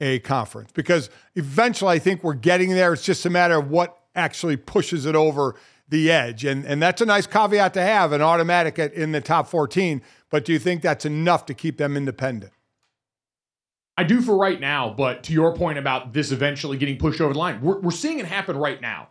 [0.00, 0.70] a conference?
[0.72, 2.92] Because eventually I think we're getting there.
[2.92, 5.54] It's just a matter of what actually pushes it over
[5.88, 6.44] the edge.
[6.44, 10.02] And, and that's a nice caveat to have an automatic at, in the top 14.
[10.30, 12.52] But do you think that's enough to keep them independent?
[13.96, 17.32] I do for right now, but to your point about this eventually getting pushed over
[17.32, 19.08] the line, we're, we're seeing it happen right now.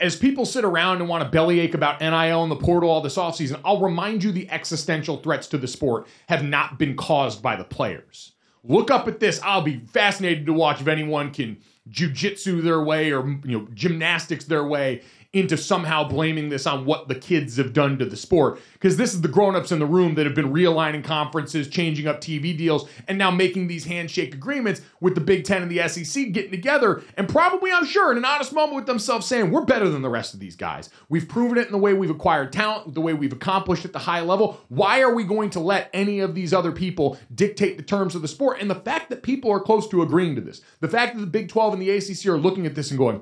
[0.00, 3.16] As people sit around and want to bellyache about NIL and the portal all this
[3.16, 7.56] offseason, I'll remind you the existential threats to the sport have not been caused by
[7.56, 8.32] the players.
[8.62, 9.40] Look up at this.
[9.42, 11.58] I'll be fascinated to watch if anyone can
[11.90, 15.02] jujitsu their way or you know gymnastics their way
[15.34, 18.60] into somehow blaming this on what the kids have done to the sport.
[18.72, 22.20] Because this is the grown-ups in the room that have been realigning conferences, changing up
[22.20, 26.32] TV deals, and now making these handshake agreements with the Big Ten and the SEC
[26.32, 29.88] getting together, and probably, I'm sure, in an honest moment with themselves saying, we're better
[29.88, 30.88] than the rest of these guys.
[31.08, 33.98] We've proven it in the way we've acquired talent, the way we've accomplished at the
[33.98, 34.60] high level.
[34.68, 38.22] Why are we going to let any of these other people dictate the terms of
[38.22, 38.60] the sport?
[38.60, 41.26] And the fact that people are close to agreeing to this, the fact that the
[41.26, 43.20] Big 12 and the ACC are looking at this and going,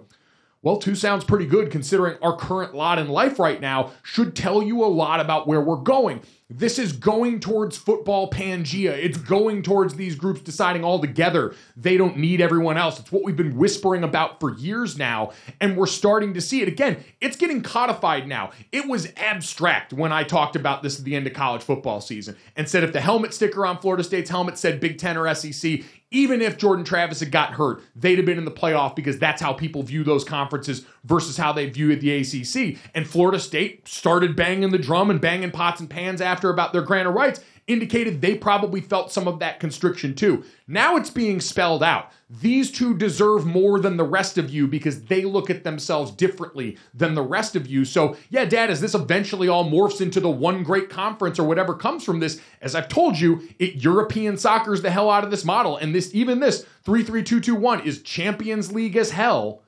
[0.62, 4.62] well, two sounds pretty good considering our current lot in life right now, should tell
[4.62, 6.22] you a lot about where we're going.
[6.48, 8.90] This is going towards football Pangea.
[8.92, 13.00] It's going towards these groups deciding all together they don't need everyone else.
[13.00, 16.68] It's what we've been whispering about for years now, and we're starting to see it.
[16.68, 18.50] Again, it's getting codified now.
[18.70, 22.36] It was abstract when I talked about this at the end of college football season
[22.54, 25.80] and said if the helmet sticker on Florida State's helmet said Big Ten or SEC,
[26.12, 29.42] even if Jordan Travis had got hurt, they'd have been in the playoff because that's
[29.42, 32.78] how people view those conferences versus how they view the ACC.
[32.94, 36.82] And Florida State started banging the drum and banging pots and pans after about their
[36.82, 40.44] grant of rights indicated they probably felt some of that constriction too.
[40.66, 42.10] Now it's being spelled out.
[42.28, 46.78] These two deserve more than the rest of you because they look at themselves differently
[46.94, 47.84] than the rest of you.
[47.84, 51.74] So, yeah, Dad, as this eventually all morphs into the one great conference or whatever
[51.74, 55.44] comes from this, as I've told you, it European soccer's the hell out of this
[55.44, 55.76] model.
[55.76, 59.61] And this, even this 33221 is Champions League as hell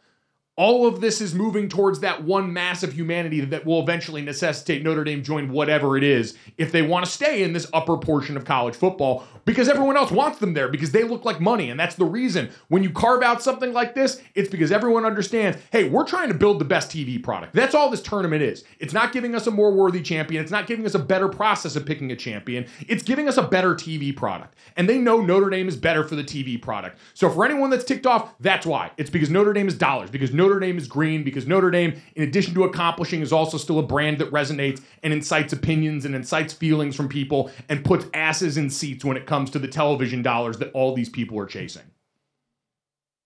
[0.57, 4.85] all of this is moving towards that one mass of humanity that will eventually necessitate
[4.85, 8.37] Notre Dame join whatever it is if they want to stay in this upper portion
[8.37, 11.71] of college football because everyone else wants them there because they look like money.
[11.71, 15.59] And that's the reason when you carve out something like this, it's because everyone understands
[15.71, 17.55] hey, we're trying to build the best TV product.
[17.55, 18.65] That's all this tournament is.
[18.79, 21.77] It's not giving us a more worthy champion, it's not giving us a better process
[21.77, 24.55] of picking a champion, it's giving us a better TV product.
[24.77, 26.99] And they know Notre Dame is better for the TV product.
[27.15, 28.91] So for anyone that's ticked off, that's why.
[28.97, 32.23] It's because Notre Dame is dollars, because Notre Dame is green because Notre Dame, in
[32.23, 36.53] addition to accomplishing, is also still a brand that resonates and incites opinions and incites
[36.53, 40.59] feelings from people and puts asses in seats when it comes to the television dollars
[40.59, 41.83] that all these people are chasing.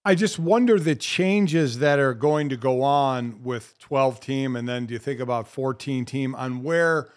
[0.04, 4.66] I just wonder the changes that are going to go on with 12 team, and
[4.66, 7.08] then do you think about 14 team on where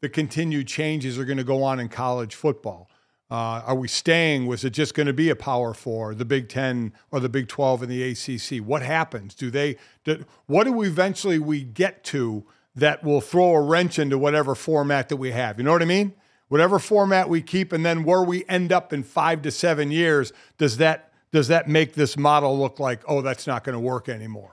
[0.00, 2.90] the continued changes are going to go on in college football?
[3.30, 4.46] Uh, are we staying?
[4.46, 7.46] Was it just going to be a Power Four, the Big Ten or the Big
[7.46, 8.66] Twelve and the ACC?
[8.66, 9.36] What happens?
[9.36, 9.76] Do they?
[10.02, 14.56] Do, what do we eventually we get to that will throw a wrench into whatever
[14.56, 15.58] format that we have?
[15.58, 16.14] You know what I mean?
[16.50, 20.32] Whatever format we keep, and then where we end up in five to seven years,
[20.58, 24.08] does that does that make this model look like oh that's not going to work
[24.08, 24.50] anymore?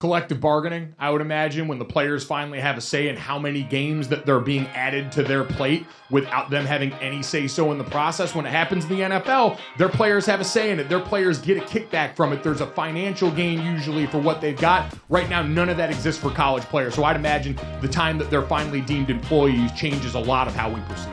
[0.00, 3.62] Collective bargaining, I would imagine, when the players finally have a say in how many
[3.62, 7.78] games that they're being added to their plate without them having any say so in
[7.78, 8.34] the process.
[8.34, 10.88] When it happens in the NFL, their players have a say in it.
[10.88, 12.42] Their players get a kickback from it.
[12.42, 14.92] There's a financial gain usually for what they've got.
[15.08, 16.94] Right now, none of that exists for college players.
[16.94, 20.68] So I'd imagine the time that they're finally deemed employees changes a lot of how
[20.68, 21.12] we proceed.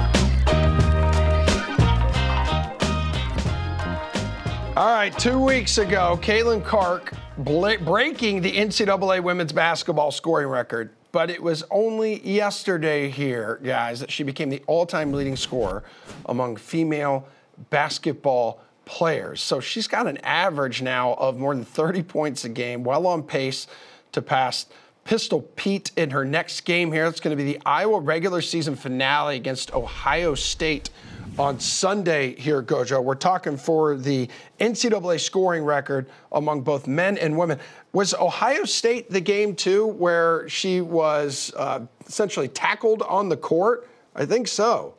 [4.77, 11.29] All right, two weeks ago, Caitlin Clark breaking the NCAA women's basketball scoring record, but
[11.29, 15.83] it was only yesterday here, guys, that she became the all-time leading scorer
[16.27, 17.27] among female
[17.69, 19.41] basketball players.
[19.41, 23.23] So she's got an average now of more than 30 points a game, well on
[23.23, 23.67] pace
[24.13, 24.67] to pass
[25.03, 27.07] Pistol Pete in her next game here.
[27.07, 30.91] It's going to be the Iowa regular season finale against Ohio State
[31.39, 33.03] on Sunday here, Gojo.
[33.03, 34.29] We're talking for the
[34.59, 37.59] NCAA scoring record among both men and women.
[37.93, 43.87] Was Ohio State the game too, where she was uh, essentially tackled on the court?
[44.15, 44.95] I think so.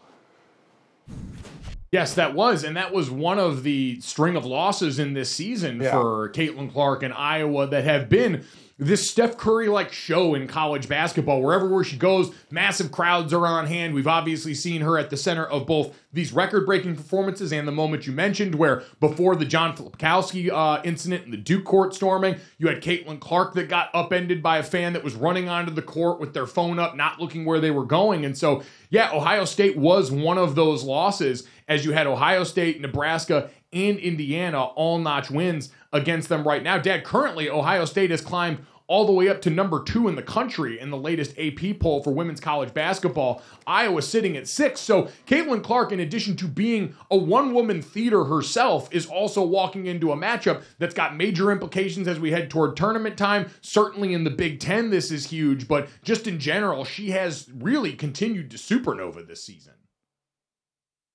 [1.90, 5.82] Yes, that was, and that was one of the string of losses in this season
[5.82, 5.90] yeah.
[5.90, 8.46] for Caitlin Clark and Iowa that have been
[8.84, 11.40] this Steph Curry like show in college basketball.
[11.40, 13.94] Wherever where she goes, massive crowds are on hand.
[13.94, 17.72] We've obviously seen her at the center of both these record breaking performances and the
[17.72, 22.36] moment you mentioned, where before the John Filipowski uh, incident and the Duke court storming,
[22.58, 25.82] you had Caitlin Clark that got upended by a fan that was running onto the
[25.82, 28.24] court with their phone up, not looking where they were going.
[28.24, 32.80] And so, yeah, Ohio State was one of those losses as you had Ohio State,
[32.80, 36.78] Nebraska, and Indiana all notch wins against them right now.
[36.78, 38.58] Dad, currently, Ohio State has climbed
[38.92, 42.02] all the way up to number two in the country in the latest AP poll
[42.02, 43.40] for women's college basketball.
[43.66, 44.82] Iowa sitting at six.
[44.82, 49.86] So Caitlin Clark, in addition to being a one woman theater herself, is also walking
[49.86, 53.48] into a matchup that's got major implications as we head toward tournament time.
[53.62, 57.94] Certainly in the Big Ten, this is huge, but just in general, she has really
[57.94, 59.72] continued to supernova this season.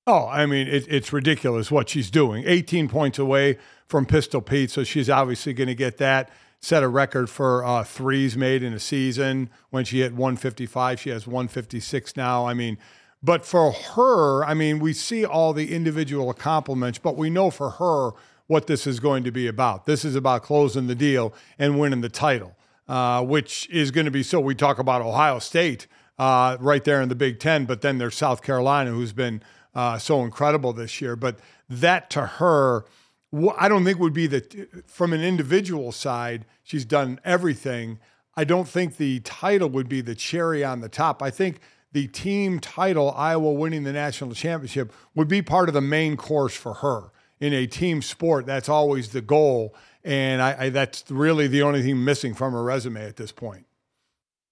[0.08, 2.44] Oh, I mean, it, it's ridiculous what she's doing.
[2.48, 6.32] 18 points away from Pistol Pete, so she's obviously going to get that.
[6.60, 9.50] Set a record for uh, threes made in a season.
[9.70, 12.48] When she hit 155, she has 156 now.
[12.48, 12.78] I mean,
[13.22, 17.72] but for her, I mean, we see all the individual accomplishments, but we know for
[17.72, 18.12] her
[18.48, 19.86] what this is going to be about.
[19.86, 22.56] This is about closing the deal and winning the title,
[22.88, 24.40] uh, which is going to be so.
[24.40, 25.88] We talk about Ohio State
[26.18, 29.42] uh, right there in the Big Ten, but then there's South Carolina, who's been
[29.76, 31.16] uh, so incredible this year.
[31.16, 31.40] But
[31.70, 32.86] that to her,
[33.58, 36.46] I don't think would be the from an individual side.
[36.64, 38.00] She's done everything.
[38.36, 41.24] I don't think the title would be the cherry on the top.
[41.24, 41.60] I think
[41.92, 46.56] the team title, Iowa winning the national championship, would be part of the main course
[46.56, 48.46] for her in a team sport.
[48.46, 52.64] That's always the goal, and I, I, that's really the only thing missing from her
[52.64, 53.67] resume at this point.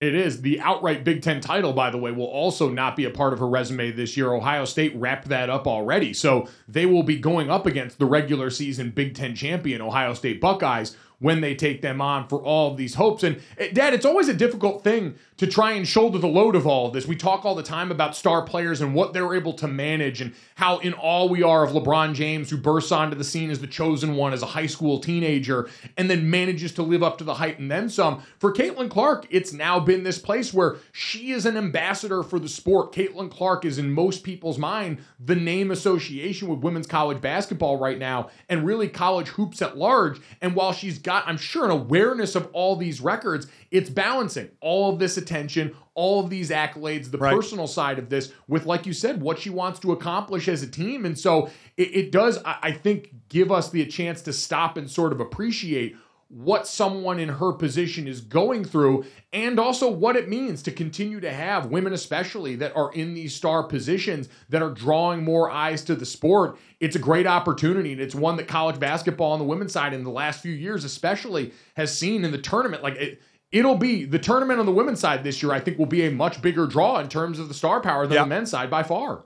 [0.02, 0.42] It is.
[0.42, 3.40] The outright Big Ten title, by the way, will also not be a part of
[3.40, 4.34] her resume this year.
[4.34, 6.14] Ohio State wrapped that up already.
[6.14, 10.42] So they will be going up against the regular season Big Ten champion, Ohio State
[10.42, 13.24] Buckeyes, when they take them on for all of these hopes.
[13.24, 16.66] And eh, Dad, it's always a difficult thing to try and shoulder the load of
[16.66, 17.06] all of this.
[17.06, 20.34] We talk all the time about star players and what they're able to manage and
[20.56, 23.68] how in awe we are of LeBron James, who bursts onto the scene as the
[23.68, 27.36] chosen one as a high school teenager and then manages to live up to the
[27.36, 28.24] hype and then some.
[28.40, 32.48] For Caitlin Clark, it's now been this place where she is an ambassador for the
[32.48, 32.94] sport.
[32.94, 38.00] Caitlin Clark is in most people's mind the name association with women's college basketball right
[38.00, 40.22] now and really college hoops at large.
[40.42, 44.92] And while she's got, I'm sure, an awareness of all these records, it's balancing all
[44.92, 47.36] of this attention, all of these accolades, the right.
[47.36, 50.68] personal side of this, with, like you said, what she wants to accomplish as a
[50.68, 51.06] team.
[51.06, 54.90] And so it, it does, I, I think, give us the chance to stop and
[54.90, 55.96] sort of appreciate
[56.28, 61.20] what someone in her position is going through and also what it means to continue
[61.20, 65.84] to have women especially that are in these star positions that are drawing more eyes
[65.84, 69.46] to the sport it's a great opportunity and it's one that college basketball on the
[69.46, 73.22] women's side in the last few years especially has seen in the tournament like it,
[73.52, 76.12] it'll be the tournament on the women's side this year i think will be a
[76.12, 79.24] much bigger draw in terms of the star power than the men's side by far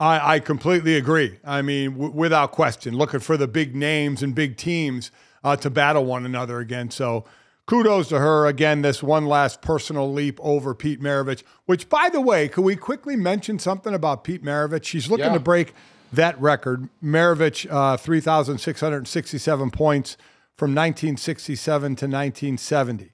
[0.00, 1.38] I, I completely agree.
[1.44, 5.10] I mean, w- without question, looking for the big names and big teams
[5.44, 6.90] uh, to battle one another again.
[6.90, 7.24] So
[7.66, 8.46] kudos to her.
[8.46, 12.76] Again, this one last personal leap over Pete Maravich, which, by the way, could we
[12.76, 14.84] quickly mention something about Pete Maravich?
[14.84, 15.34] She's looking yeah.
[15.34, 15.74] to break
[16.12, 16.88] that record.
[17.02, 20.16] Maravich, uh, 3,667 points
[20.56, 23.12] from 1967 to 1970.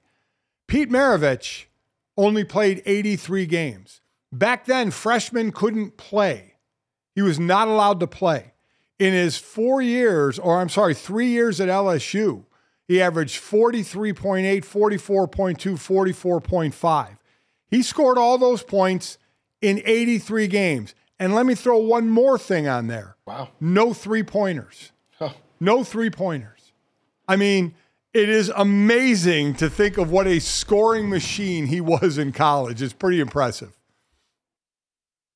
[0.67, 1.65] Pete Maravich
[2.17, 4.01] only played 83 games.
[4.31, 6.55] Back then, freshmen couldn't play.
[7.15, 8.53] He was not allowed to play
[9.01, 12.45] in his four years, or I'm sorry, three years at LSU,
[12.87, 15.57] he averaged 43.8, 44.2,
[16.37, 17.17] 44.5.
[17.71, 19.17] He scored all those points
[19.59, 20.93] in 83 games.
[21.19, 23.15] And let me throw one more thing on there.
[23.25, 23.49] Wow.
[23.59, 24.91] No three pointers.
[25.17, 25.33] Huh.
[25.59, 26.60] No three pointers.
[27.31, 27.73] I mean,
[28.13, 32.81] it is amazing to think of what a scoring machine he was in college.
[32.81, 33.77] It's pretty impressive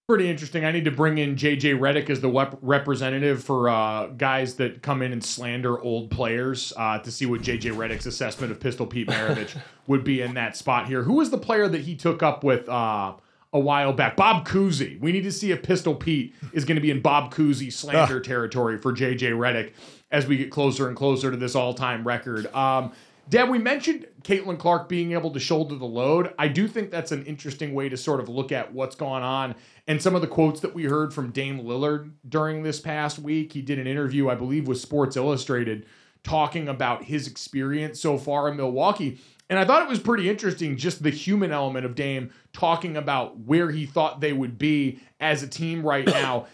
[0.07, 0.63] pretty interesting.
[0.63, 4.83] I need to bring in JJ Redick as the wep- representative for uh, guys that
[4.83, 8.85] come in and slander old players uh, to see what JJ Redick's assessment of Pistol
[8.85, 11.01] Pete Maravich would be in that spot here.
[11.01, 13.15] Who was the player that he took up with uh,
[13.51, 14.15] a while back?
[14.15, 14.99] Bob Cousy.
[14.99, 18.19] We need to see if Pistol Pete is going to be in Bob Cousy slander
[18.19, 19.71] territory for JJ Redick
[20.11, 22.47] as we get closer and closer to this all-time record.
[22.53, 22.91] Um,
[23.27, 26.31] Dad, we mentioned Caitlin Clark being able to shoulder the load.
[26.37, 29.55] I do think that's an interesting way to sort of look at what's gone on
[29.87, 33.53] and some of the quotes that we heard from Dame Lillard during this past week.
[33.53, 35.87] He did an interview, I believe, with Sports Illustrated
[36.23, 39.19] talking about his experience so far in Milwaukee.
[39.49, 43.39] And I thought it was pretty interesting, just the human element of Dame talking about
[43.39, 46.47] where he thought they would be as a team right now,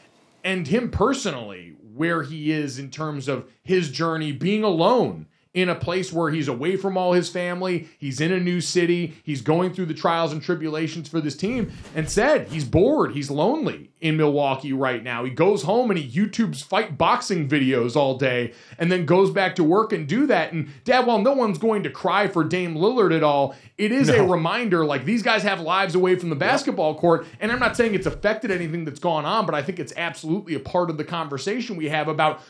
[0.43, 5.75] and him personally, where he is in terms of his journey being alone in a
[5.75, 9.73] place where he's away from all his family, he's in a new city, he's going
[9.73, 14.15] through the trials and tribulations for this team, and said he's bored, he's lonely in
[14.17, 15.23] Milwaukee right now.
[15.23, 19.55] He goes home and he YouTubes fight boxing videos all day and then goes back
[19.55, 20.53] to work and do that.
[20.53, 24.07] And dad, while no one's going to cry for Dame Lillard at all, it is
[24.07, 24.25] no.
[24.25, 27.27] a reminder like these guys have lives away from the basketball court.
[27.39, 30.55] And I'm not saying it's affected anything that's gone on, but I think it's absolutely
[30.55, 32.41] a part of the conversation we have about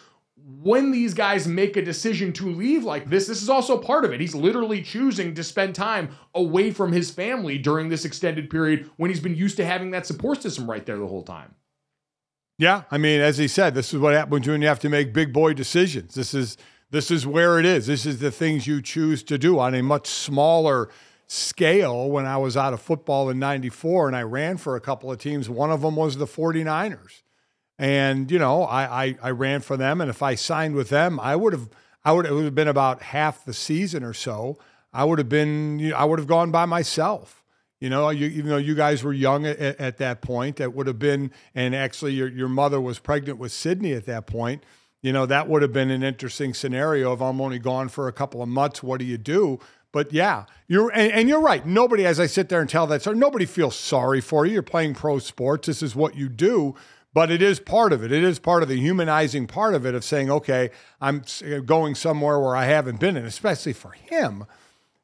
[0.45, 4.13] when these guys make a decision to leave like this, this is also part of
[4.13, 4.21] it.
[4.21, 9.09] He's literally choosing to spend time away from his family during this extended period when
[9.09, 11.55] he's been used to having that support system right there the whole time.
[12.57, 15.13] Yeah, I mean, as he said, this is what happens when you have to make
[15.13, 16.13] big boy decisions.
[16.13, 16.57] This is
[16.91, 17.87] this is where it is.
[17.87, 20.89] This is the things you choose to do on a much smaller
[21.25, 22.09] scale.
[22.09, 25.17] When I was out of football in 94 and I ran for a couple of
[25.17, 27.21] teams, one of them was the 49ers
[27.81, 31.19] and you know I, I, I ran for them, and if I signed with them,
[31.19, 31.67] I would have
[32.05, 34.59] I would it would have been about half the season or so.
[34.93, 37.43] I would have been you know, I would have gone by myself.
[37.79, 40.85] You know, you, even though you guys were young at, at that point, that would
[40.85, 44.63] have been, and actually your your mother was pregnant with Sydney at that point.
[45.01, 47.13] You know, that would have been an interesting scenario.
[47.13, 49.59] If I'm only gone for a couple of months, what do you do?
[49.91, 51.65] But yeah, you're and, and, you're right.
[51.65, 54.53] Nobody, as I sit there and tell that story, nobody feels sorry for you.
[54.53, 55.65] You're playing pro sports.
[55.65, 56.75] This is what you do
[57.13, 58.11] but it is part of it.
[58.11, 61.23] It is part of the humanizing part of it of saying, okay, I'm
[61.65, 64.45] going somewhere where I haven't been, and especially for him,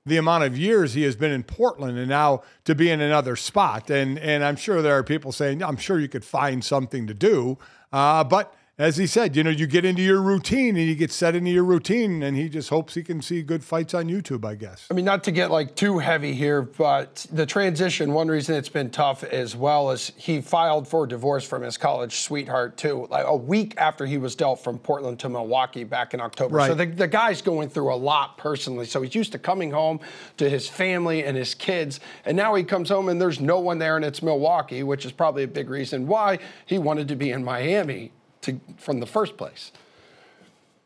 [0.06, 3.36] the amount of years he has been in Portland and now to be in another
[3.36, 3.90] spot.
[3.90, 7.14] And and I'm sure there are people saying, I'm sure you could find something to
[7.14, 7.58] do,
[7.92, 11.12] uh, but as he said, you know, you get into your routine and you get
[11.12, 14.46] set into your routine, and he just hopes he can see good fights on YouTube,
[14.46, 14.86] I guess.
[14.92, 18.70] I mean, not to get like too heavy here, but the transition, one reason it's
[18.70, 23.26] been tough as well is he filed for divorce from his college sweetheart, too, like
[23.26, 26.58] a week after he was dealt from Portland to Milwaukee back in October.
[26.58, 26.68] Right.
[26.68, 28.86] So the, the guy's going through a lot personally.
[28.86, 30.00] So he's used to coming home
[30.38, 33.80] to his family and his kids, and now he comes home and there's no one
[33.80, 37.32] there, and it's Milwaukee, which is probably a big reason why he wanted to be
[37.32, 38.12] in Miami
[38.48, 39.72] to, from the first place.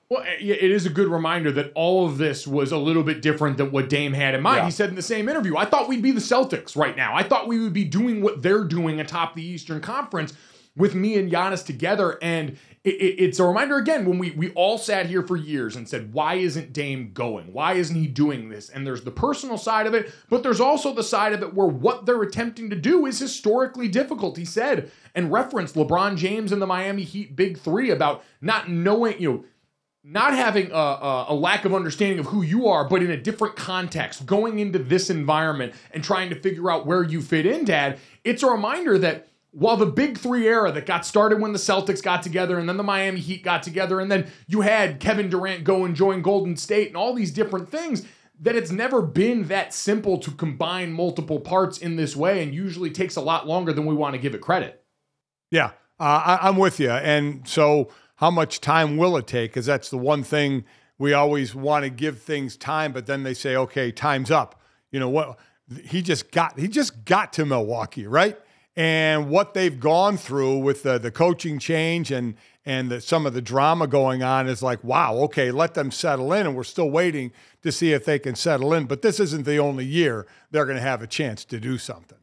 [0.10, 3.22] Well, eh, it is a good reminder that all of this was a little bit
[3.22, 4.58] different than what Dame had in mind.
[4.58, 4.66] Yeah.
[4.66, 7.16] He said in the same interview, I thought we'd be the Celtics right now.
[7.16, 10.34] I thought we would be doing what they're doing atop the Eastern Conference
[10.76, 12.18] with me and Giannis together.
[12.22, 15.76] And it, it, it's a reminder again when we we all sat here for years
[15.76, 17.54] and said, why isn't Dame going?
[17.54, 18.70] Why isn't he doing this?
[18.70, 21.68] And there's the personal side of it, but there's also the side of it where
[21.68, 24.38] what they're attempting to do is historically difficult.
[24.38, 29.22] He said and referenced LeBron James and the Miami Heat Big Three about not knowing,
[29.22, 29.46] you know
[30.04, 33.18] not having a, a, a, lack of understanding of who you are, but in a
[33.18, 37.66] different context, going into this environment and trying to figure out where you fit in,
[37.66, 41.60] Dad, it's a reminder that while the big three era that got started when the
[41.60, 45.30] Celtics got together and then the Miami Heat got together, and then you had Kevin
[45.30, 48.06] Durant go and join Golden State and all these different things,
[48.40, 52.90] that it's never been that simple to combine multiple parts in this way and usually
[52.90, 54.84] takes a lot longer than we want to give it credit.
[55.52, 56.90] Yeah, uh, I, am with you.
[56.90, 59.52] And so, how much time will it take?
[59.52, 60.64] Because that's the one thing
[60.98, 64.62] we always want to give things time, but then they say, okay, time's up.
[64.92, 65.38] You know what?
[65.84, 68.38] He just got he just got to Milwaukee, right?
[68.76, 73.34] And what they've gone through with the, the coaching change and and the, some of
[73.34, 76.92] the drama going on is like, wow, okay, let them settle in, and we're still
[76.92, 77.32] waiting
[77.64, 78.86] to see if they can settle in.
[78.86, 82.20] But this isn't the only year they're going to have a chance to do something.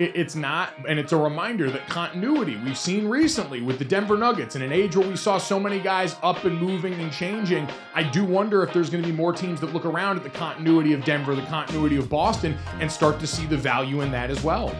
[0.00, 4.56] It's not, and it's a reminder that continuity we've seen recently with the Denver Nuggets
[4.56, 7.68] in an age where we saw so many guys up and moving and changing.
[7.94, 10.30] I do wonder if there's going to be more teams that look around at the
[10.30, 14.30] continuity of Denver, the continuity of Boston, and start to see the value in that
[14.30, 14.74] as well.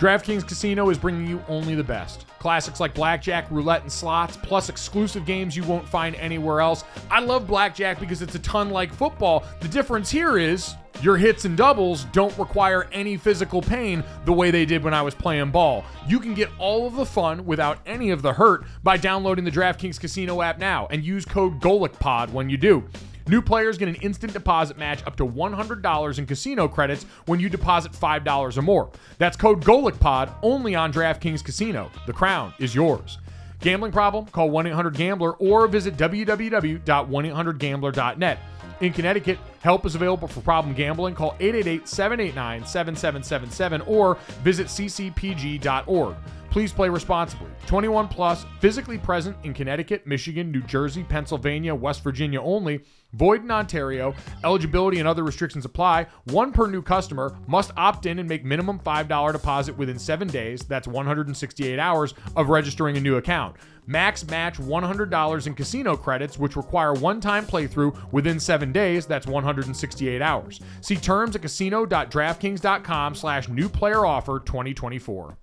[0.00, 2.26] DraftKings Casino is bringing you only the best.
[2.38, 6.84] Classics like blackjack, roulette, and slots, plus exclusive games you won't find anywhere else.
[7.10, 9.44] I love blackjack because it's a ton like football.
[9.60, 14.50] The difference here is your hits and doubles don't require any physical pain the way
[14.50, 15.84] they did when I was playing ball.
[16.08, 19.50] You can get all of the fun without any of the hurt by downloading the
[19.50, 22.88] DraftKings Casino app now and use code GOLICPOD when you do.
[23.30, 27.48] New players get an instant deposit match up to $100 in casino credits when you
[27.48, 28.90] deposit $5 or more.
[29.18, 31.92] That's code GOLICPOD only on DraftKings Casino.
[32.08, 33.18] The crown is yours.
[33.60, 34.26] Gambling problem?
[34.26, 38.38] Call 1 800 Gambler or visit www.1800Gambler.net.
[38.80, 41.14] In Connecticut, help is available for problem gambling.
[41.14, 46.16] Call 888 789 7777 or visit ccpg.org.
[46.50, 47.48] Please play responsibly.
[47.66, 52.80] 21 plus, physically present in Connecticut, Michigan, New Jersey, Pennsylvania, West Virginia only.
[53.12, 54.14] Void in Ontario.
[54.42, 56.06] Eligibility and other restrictions apply.
[56.24, 57.36] One per new customer.
[57.46, 60.62] Must opt in and make minimum $5 deposit within seven days.
[60.62, 63.56] That's 168 hours of registering a new account.
[63.86, 69.06] Max match $100 in casino credits, which require one-time playthrough within seven days.
[69.06, 69.26] That's
[69.56, 70.60] 168 hours.
[70.80, 75.36] See terms at casino.draftkings.com slash new player offer 2024.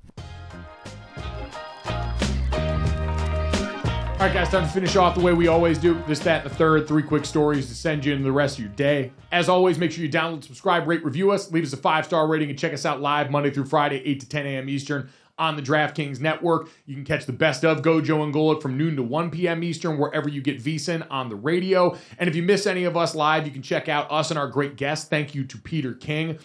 [4.18, 6.02] All right, guys, time to finish off the way we always do.
[6.08, 6.88] This, that, and the third.
[6.88, 9.12] Three quick stories to send you into the rest of your day.
[9.32, 12.26] As always, make sure you download, subscribe, rate, review us, leave us a five star
[12.26, 14.70] rating, and check us out live Monday through Friday, 8 to 10 a.m.
[14.70, 16.70] Eastern on the DraftKings Network.
[16.86, 19.64] You can catch the best of Gojo and Golic from noon to 1 p.m.
[19.64, 21.98] Eastern, wherever you get VSIN on the radio.
[22.18, 24.48] And if you miss any of us live, you can check out us and our
[24.48, 25.08] great guests.
[25.08, 26.40] Thank you to Peter King,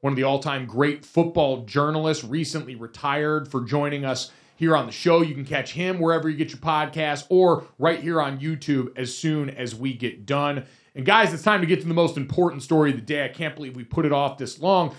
[0.00, 4.86] one of the all time great football journalists, recently retired, for joining us here on
[4.86, 5.22] the show.
[5.22, 9.16] You can catch him wherever you get your podcast or right here on YouTube as
[9.16, 10.64] soon as we get done.
[10.94, 13.24] And guys, it's time to get to the most important story of the day.
[13.24, 14.94] I can't believe we put it off this long.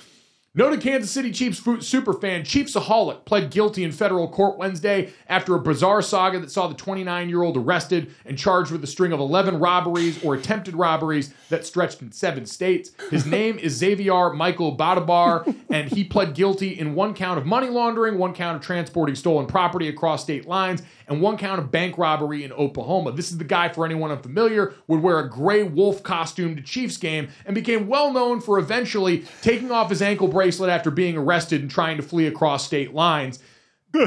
[0.57, 6.01] Noted Kansas City Chiefs superfan Chiefsaholic pled guilty in federal court Wednesday after a bizarre
[6.01, 9.59] saga that saw the 29 year old arrested and charged with a string of 11
[9.59, 12.91] robberies or attempted robberies that stretched in seven states.
[13.11, 17.67] His name is Xavier Michael Babudar, and he pled guilty in one count of money
[17.67, 21.97] laundering, one count of transporting stolen property across state lines, and one count of bank
[21.97, 23.11] robbery in Oklahoma.
[23.11, 26.95] This is the guy, for anyone unfamiliar, would wear a gray wolf costume to Chiefs
[26.95, 31.61] game and became well known for eventually taking off his ankle bracelet after being arrested
[31.61, 33.39] and trying to flee across state lines.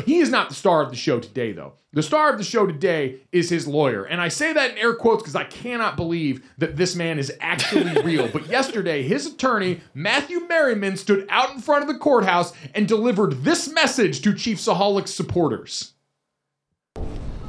[0.04, 1.72] He is not the star of the show today, though.
[1.92, 4.04] The star of the show today is his lawyer.
[4.04, 7.32] And I say that in air quotes because I cannot believe that this man is
[7.40, 8.28] actually real.
[8.28, 13.42] But yesterday, his attorney, Matthew Merriman, stood out in front of the courthouse and delivered
[13.42, 15.94] this message to Chiefsaholic supporters.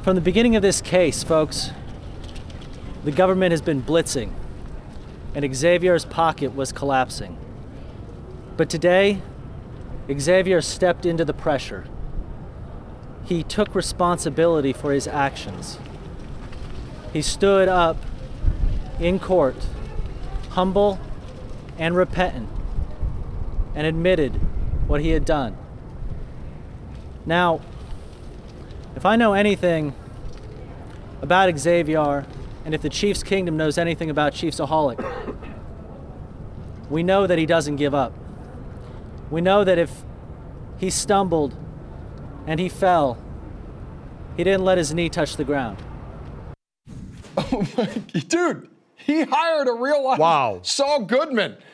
[0.02, 1.70] From the beginning of this case, folks,
[3.04, 4.32] the government has been blitzing,
[5.36, 7.36] and Xavier's pocket was collapsing.
[8.56, 9.22] But today,
[10.18, 11.86] Xavier stepped into the pressure.
[13.24, 15.78] He took responsibility for his actions.
[17.12, 17.96] He stood up
[18.98, 19.56] in court,
[20.50, 21.00] humble
[21.78, 22.48] and repentant,
[23.74, 24.34] and admitted
[24.88, 25.56] what he had done.
[27.24, 27.60] Now,
[28.96, 29.94] if I know anything
[31.22, 32.26] about Xavier,
[32.64, 35.02] and if the Chiefs Kingdom knows anything about Chiefsaholic,
[36.90, 38.12] we know that he doesn't give up.
[39.30, 40.04] We know that if
[40.78, 41.54] he stumbled
[42.46, 43.18] and he fell,
[44.36, 45.78] he didn't let his knee touch the ground.
[47.36, 47.86] Oh my,
[48.26, 50.60] dude, he hired a real life Wow.
[50.62, 51.56] Saul Goodman.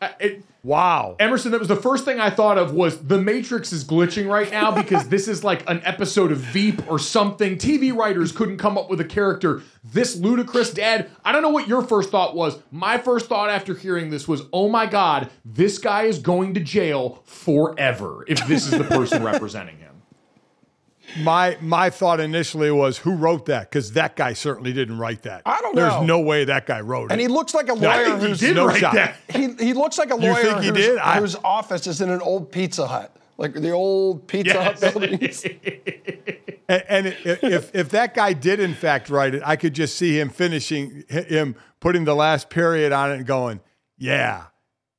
[0.00, 1.16] Uh, it- Wow.
[1.18, 4.50] Emerson, that was the first thing I thought of was the Matrix is glitching right
[4.50, 7.56] now because this is like an episode of Veep or something.
[7.56, 10.70] TV writers couldn't come up with a character this ludicrous.
[10.70, 12.58] Dad, I don't know what your first thought was.
[12.70, 16.60] My first thought after hearing this was, oh my God, this guy is going to
[16.60, 19.87] jail forever if this is the person representing him.
[21.20, 23.70] My my thought initially was, who wrote that?
[23.70, 25.42] Because that guy certainly didn't write that.
[25.46, 25.88] I don't know.
[25.90, 27.12] There's no way that guy wrote it.
[27.12, 28.94] And he looks like a I lawyer think he who's did no write shot.
[28.94, 29.16] that.
[29.30, 30.98] he, he looks like a You lawyer think he whose, did?
[30.98, 35.44] I- whose office is in an old Pizza Hut, like the old Pizza Hut buildings.
[36.70, 37.14] And, and i-
[37.46, 41.02] if if that guy did in fact write it, I could just see him finishing
[41.08, 43.60] him putting the last period on it and going,
[43.96, 44.44] "Yeah,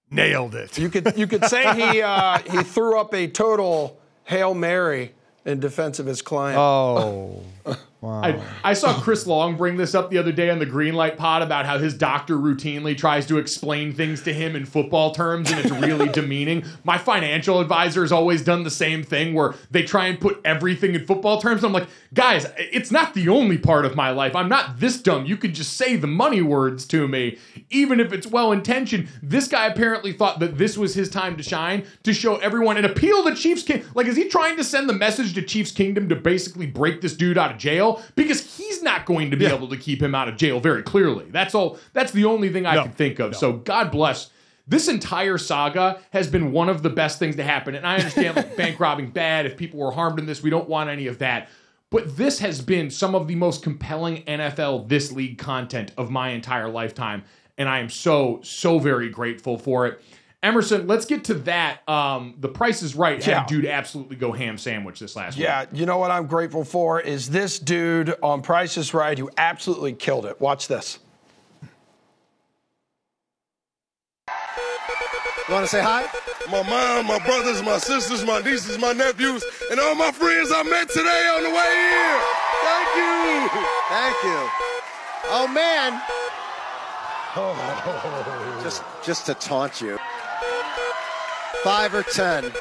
[0.10, 4.56] nailed it." You could you could say he uh, he threw up a total hail
[4.56, 5.14] mary
[5.46, 6.58] in defense of his client.
[6.60, 7.44] Oh,
[8.02, 11.42] I, I saw Chris Long bring this up the other day on the Greenlight Pod
[11.42, 15.60] about how his doctor routinely tries to explain things to him in football terms and
[15.60, 16.64] it's really demeaning.
[16.86, 20.96] My financial advisor has always done the same thing where they try and put everything
[20.96, 21.64] in football terms.
[21.66, 24.34] I'm like, guys, it's not the only part of my life.
[24.34, 25.26] I'm not this dumb.
[25.26, 27.38] You could just say the money words to me,
[27.70, 29.10] even if it's well intentioned.
[29.22, 32.86] This guy apparently thought that this was his time to shine to show everyone and
[32.86, 33.84] appeal to Chiefs King.
[33.94, 37.14] Like, is he trying to send the message to Chiefs Kingdom to basically break this
[37.14, 37.89] dude out of jail?
[38.16, 41.26] Because he's not going to be able to keep him out of jail very clearly.
[41.30, 41.78] That's all.
[41.94, 43.36] That's the only thing I No, can think of.
[43.36, 44.30] So God bless.
[44.68, 47.74] This entire saga has been one of the best things to happen.
[47.74, 49.46] And I understand like bank robbing bad.
[49.48, 51.50] If people were harmed in this, we don't want any of that.
[51.90, 56.30] But this has been some of the most compelling NFL this league content of my
[56.30, 57.24] entire lifetime.
[57.58, 60.02] And I am so, so very grateful for it.
[60.42, 61.88] Emerson, let's get to that.
[61.90, 63.26] Um, the price is right.
[63.26, 63.40] Yeah.
[63.40, 65.44] Had dude absolutely go ham sandwich this last week.
[65.44, 69.30] Yeah, you know what I'm grateful for is this dude on Price is Right who
[69.38, 70.40] absolutely killed it.
[70.40, 71.00] Watch this.
[74.30, 76.06] You want to say hi?
[76.50, 80.64] My mom, my brothers, my sisters, my nieces, my nephews, and all my friends I
[80.64, 82.22] met today on the way here.
[82.64, 83.50] Thank you.
[83.90, 84.50] Thank you.
[85.32, 86.02] Oh man.
[88.64, 89.98] Just just to taunt you.
[91.64, 92.52] Five or ten.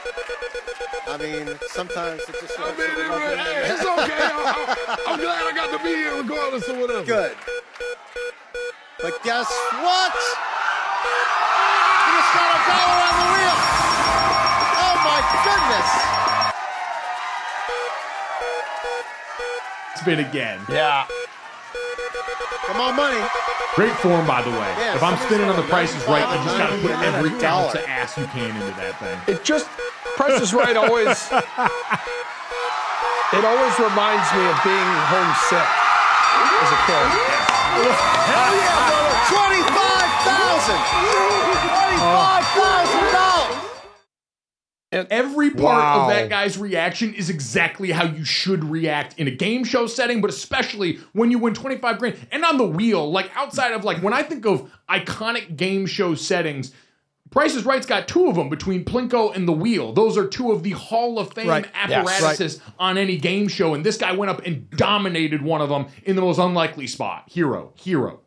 [1.06, 2.58] I mean, sometimes it just.
[2.58, 4.26] I mean, it, hey, it's okay.
[4.26, 7.04] I, I, I'm glad I got to be here regardless of whatever.
[7.04, 7.36] Good.
[9.00, 9.46] But guess
[9.78, 10.14] what?
[12.04, 13.58] You just got a dollar on the wheel.
[14.82, 15.88] Oh my goodness.
[20.00, 20.60] Spin again.
[20.68, 21.06] Yeah.
[22.66, 23.20] Come on, money.
[23.74, 24.70] Great form, by the way.
[24.76, 27.74] Yeah, if I'm spinning on the prices right, you just got to put every ounce
[27.74, 29.18] of ass you can into that thing.
[29.30, 29.68] It just,
[30.18, 31.14] prices right always,
[33.32, 35.68] it always reminds me of being homesick
[36.58, 37.06] as a kid.
[38.26, 39.14] Hell yeah, brother.
[39.30, 41.28] 25000
[41.98, 43.27] $25,000!
[45.10, 46.02] Every part Wow.
[46.02, 50.20] of that guy's reaction is exactly how you should react in a game show setting,
[50.20, 53.10] but especially when you win 25 grand and on the wheel.
[53.10, 56.72] Like outside of like when I think of iconic game show settings,
[57.30, 59.92] Price is Right's got two of them between Plinko and the wheel.
[59.92, 61.66] Those are two of the Hall of Fame Right.
[61.86, 62.08] Yes.
[62.08, 65.88] apparatuses on any game show, and this guy went up and dominated one of them
[66.04, 67.24] in the most unlikely spot.
[67.28, 68.20] Hero, hero.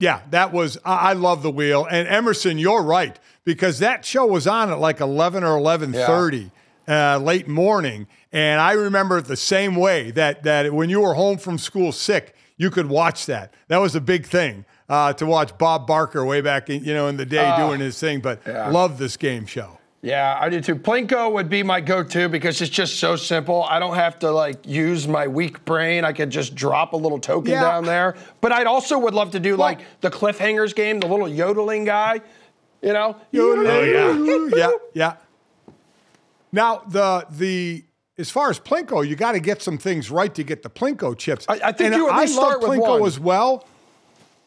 [0.00, 0.78] Yeah, that was.
[0.84, 1.86] I, I love the wheel.
[1.90, 3.18] And Emerson, you're right
[3.48, 6.50] because that show was on at like eleven or eleven thirty,
[6.86, 11.14] uh, late morning, and I remember it the same way that that when you were
[11.14, 13.54] home from school sick, you could watch that.
[13.68, 17.08] That was a big thing uh, to watch Bob Barker way back, in, you know,
[17.08, 18.20] in the day doing his thing.
[18.20, 18.68] But yeah.
[18.68, 19.78] love this game show.
[20.02, 20.76] Yeah, I do too.
[20.76, 23.64] Plinko would be my go-to because it's just so simple.
[23.64, 26.04] I don't have to like use my weak brain.
[26.04, 27.62] I could just drop a little token Yeah.
[27.62, 28.14] down there.
[28.42, 32.20] But I'd also would love to do like the cliffhangers game, the little yodeling guy.
[32.82, 33.16] You know?
[33.36, 35.72] Oh yeah, yeah, yeah.
[36.52, 37.84] Now the the
[38.18, 41.16] as far as Plinko, you got to get some things right to get the Plinko
[41.16, 41.46] chips.
[41.48, 43.06] I- I think And you at least I love start with Plinko one.
[43.08, 43.66] as well.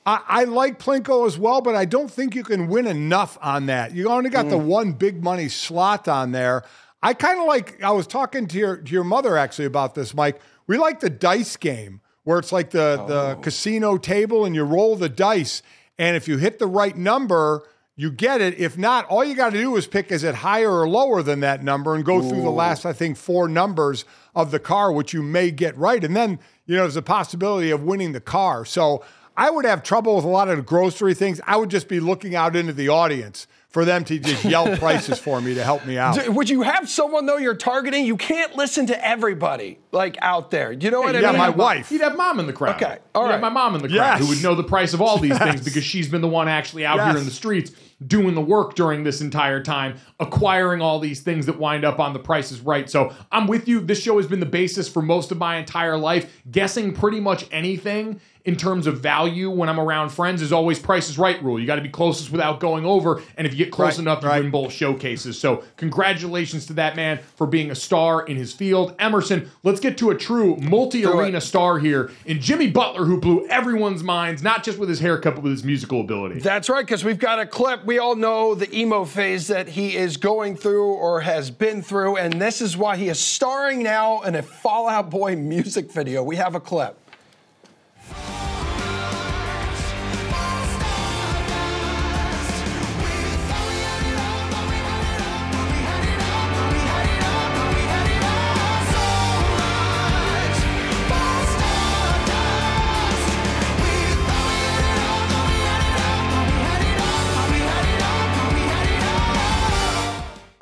[0.06, 3.68] I, I like Plinko as well, but I don't think you can win enough on
[3.68, 3.94] that.
[3.94, 4.66] You only got the Mm.
[4.66, 6.64] one big money slot on there.
[7.04, 7.82] I kind of like.
[7.84, 10.42] I was talking to your to your mother actually about this, Mike.
[10.68, 13.40] We like the dice game where it's like the the Oh.
[13.42, 15.62] casino table and you roll the dice,
[16.00, 17.64] and if you hit the right number,
[18.02, 18.58] you get it.
[18.58, 21.42] If not, all you got to do is pick is it higher or lower than
[21.42, 25.14] that number and go through the last, I think, four numbers of the car, which
[25.14, 26.04] you may get right.
[26.04, 28.66] And then, you know, there's a possibility of winning the car.
[28.66, 29.04] So
[29.38, 31.40] I would have trouble with a lot of the grocery things.
[31.46, 35.20] I would just be looking out into the audience for them to just yell prices
[35.20, 36.28] for me to help me out.
[36.28, 38.06] Would you have someone though you're targeting?
[38.06, 40.72] You can't listen to everybody like out there.
[40.72, 41.38] You know what I yeah, mean?
[41.38, 41.92] my wife.
[41.92, 42.82] You'd have mom in the crowd.
[42.82, 44.20] Okay, all You'd have my mom in the crowd Yes.
[44.22, 46.86] who would know the price of all these things because she's been the one actually
[46.86, 47.12] out Yes.
[47.12, 47.72] here in the streets
[48.06, 52.14] doing the work during this entire time, acquiring all these things that wind up on
[52.14, 52.90] the prices right.
[52.90, 53.80] So I'm with you.
[53.80, 56.42] This show has been the basis for most of my entire life.
[56.52, 61.10] Guessing pretty much anything in terms of value when I'm around friends is always price
[61.10, 61.60] is right rule.
[61.60, 63.22] You got to be closest without going over.
[63.38, 65.40] And if you get close Right, enough, you win both showcases.
[65.40, 68.96] So congratulations to that man for being a star in his field.
[69.00, 74.04] Emerson, let's get to a true multi-arena star here in Jimmy Butler, who blew everyone's
[74.04, 76.40] minds, not just with his haircut, but with his musical ability.
[76.40, 77.86] That's right, because we've got a clip.
[77.86, 82.18] We all know the emo phase that he is going through or has been through,
[82.18, 86.24] and this is why he is starring now in a Fall Out Boy music video.
[86.24, 86.98] We have a clip.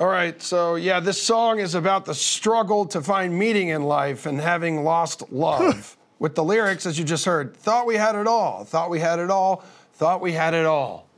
[0.00, 4.24] All right, so yeah, this song is about the struggle to find meaning in life
[4.24, 5.94] and having lost love.
[6.20, 9.18] With the lyrics, as you just heard, thought we had it all, thought we had
[9.18, 9.64] it all,
[9.94, 11.08] thought we had it all.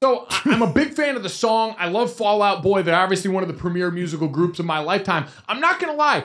[0.00, 1.74] So I'm a big fan of the song.
[1.78, 2.82] I love Fall Out Boy.
[2.82, 5.26] They're obviously one of the premier musical groups of my lifetime.
[5.48, 6.24] I'm not gonna lie.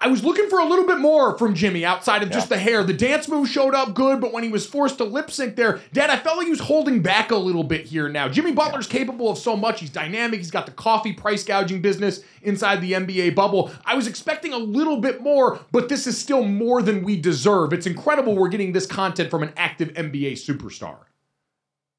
[0.00, 2.82] I was looking for a little bit more from Jimmy outside of just the hair.
[2.82, 5.80] The dance move showed up good, but when he was forced to lip sync there,
[5.92, 8.28] Dad, I felt like he was holding back a little bit here now.
[8.28, 9.78] Jimmy Butler's capable of so much.
[9.78, 10.40] He's dynamic.
[10.40, 13.70] He's got the coffee price gouging business inside the NBA bubble.
[13.84, 17.72] I was expecting a little bit more, but this is still more than we deserve.
[17.72, 20.96] It's incredible we're getting this content from an active NBA superstar.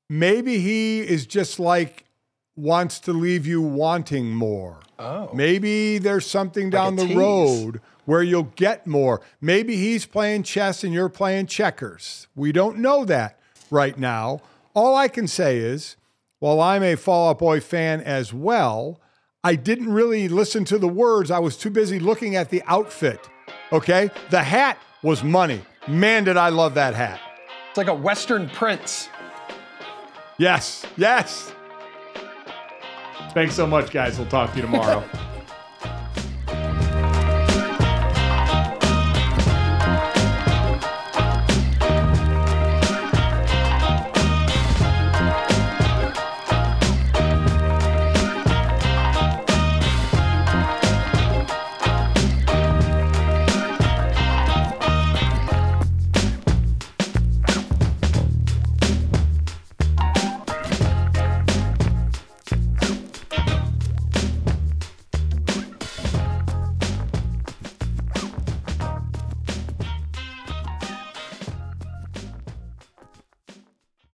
[0.09, 2.06] Maybe he is just like
[2.57, 4.79] wants to leave you wanting more.
[4.99, 5.29] Oh.
[5.33, 7.15] Maybe there's something down a the tease.
[7.15, 9.21] road where you'll get more.
[9.39, 12.27] Maybe he's playing chess and you're playing checkers.
[12.35, 13.39] We don't know that
[13.69, 14.41] right now.
[14.73, 15.97] All I can say is,
[16.39, 18.99] while I'm a Fall Out Boy fan as well,
[19.43, 21.29] I didn't really listen to the words.
[21.31, 23.29] I was too busy looking at the outfit.
[23.71, 24.09] Okay?
[24.29, 25.61] The hat was money.
[25.87, 27.19] Man, did I love that hat.
[27.69, 29.09] It's like a Western prince.
[30.37, 31.51] Yes, yes.
[33.33, 34.17] Thanks so much, guys.
[34.17, 35.03] We'll talk to you tomorrow.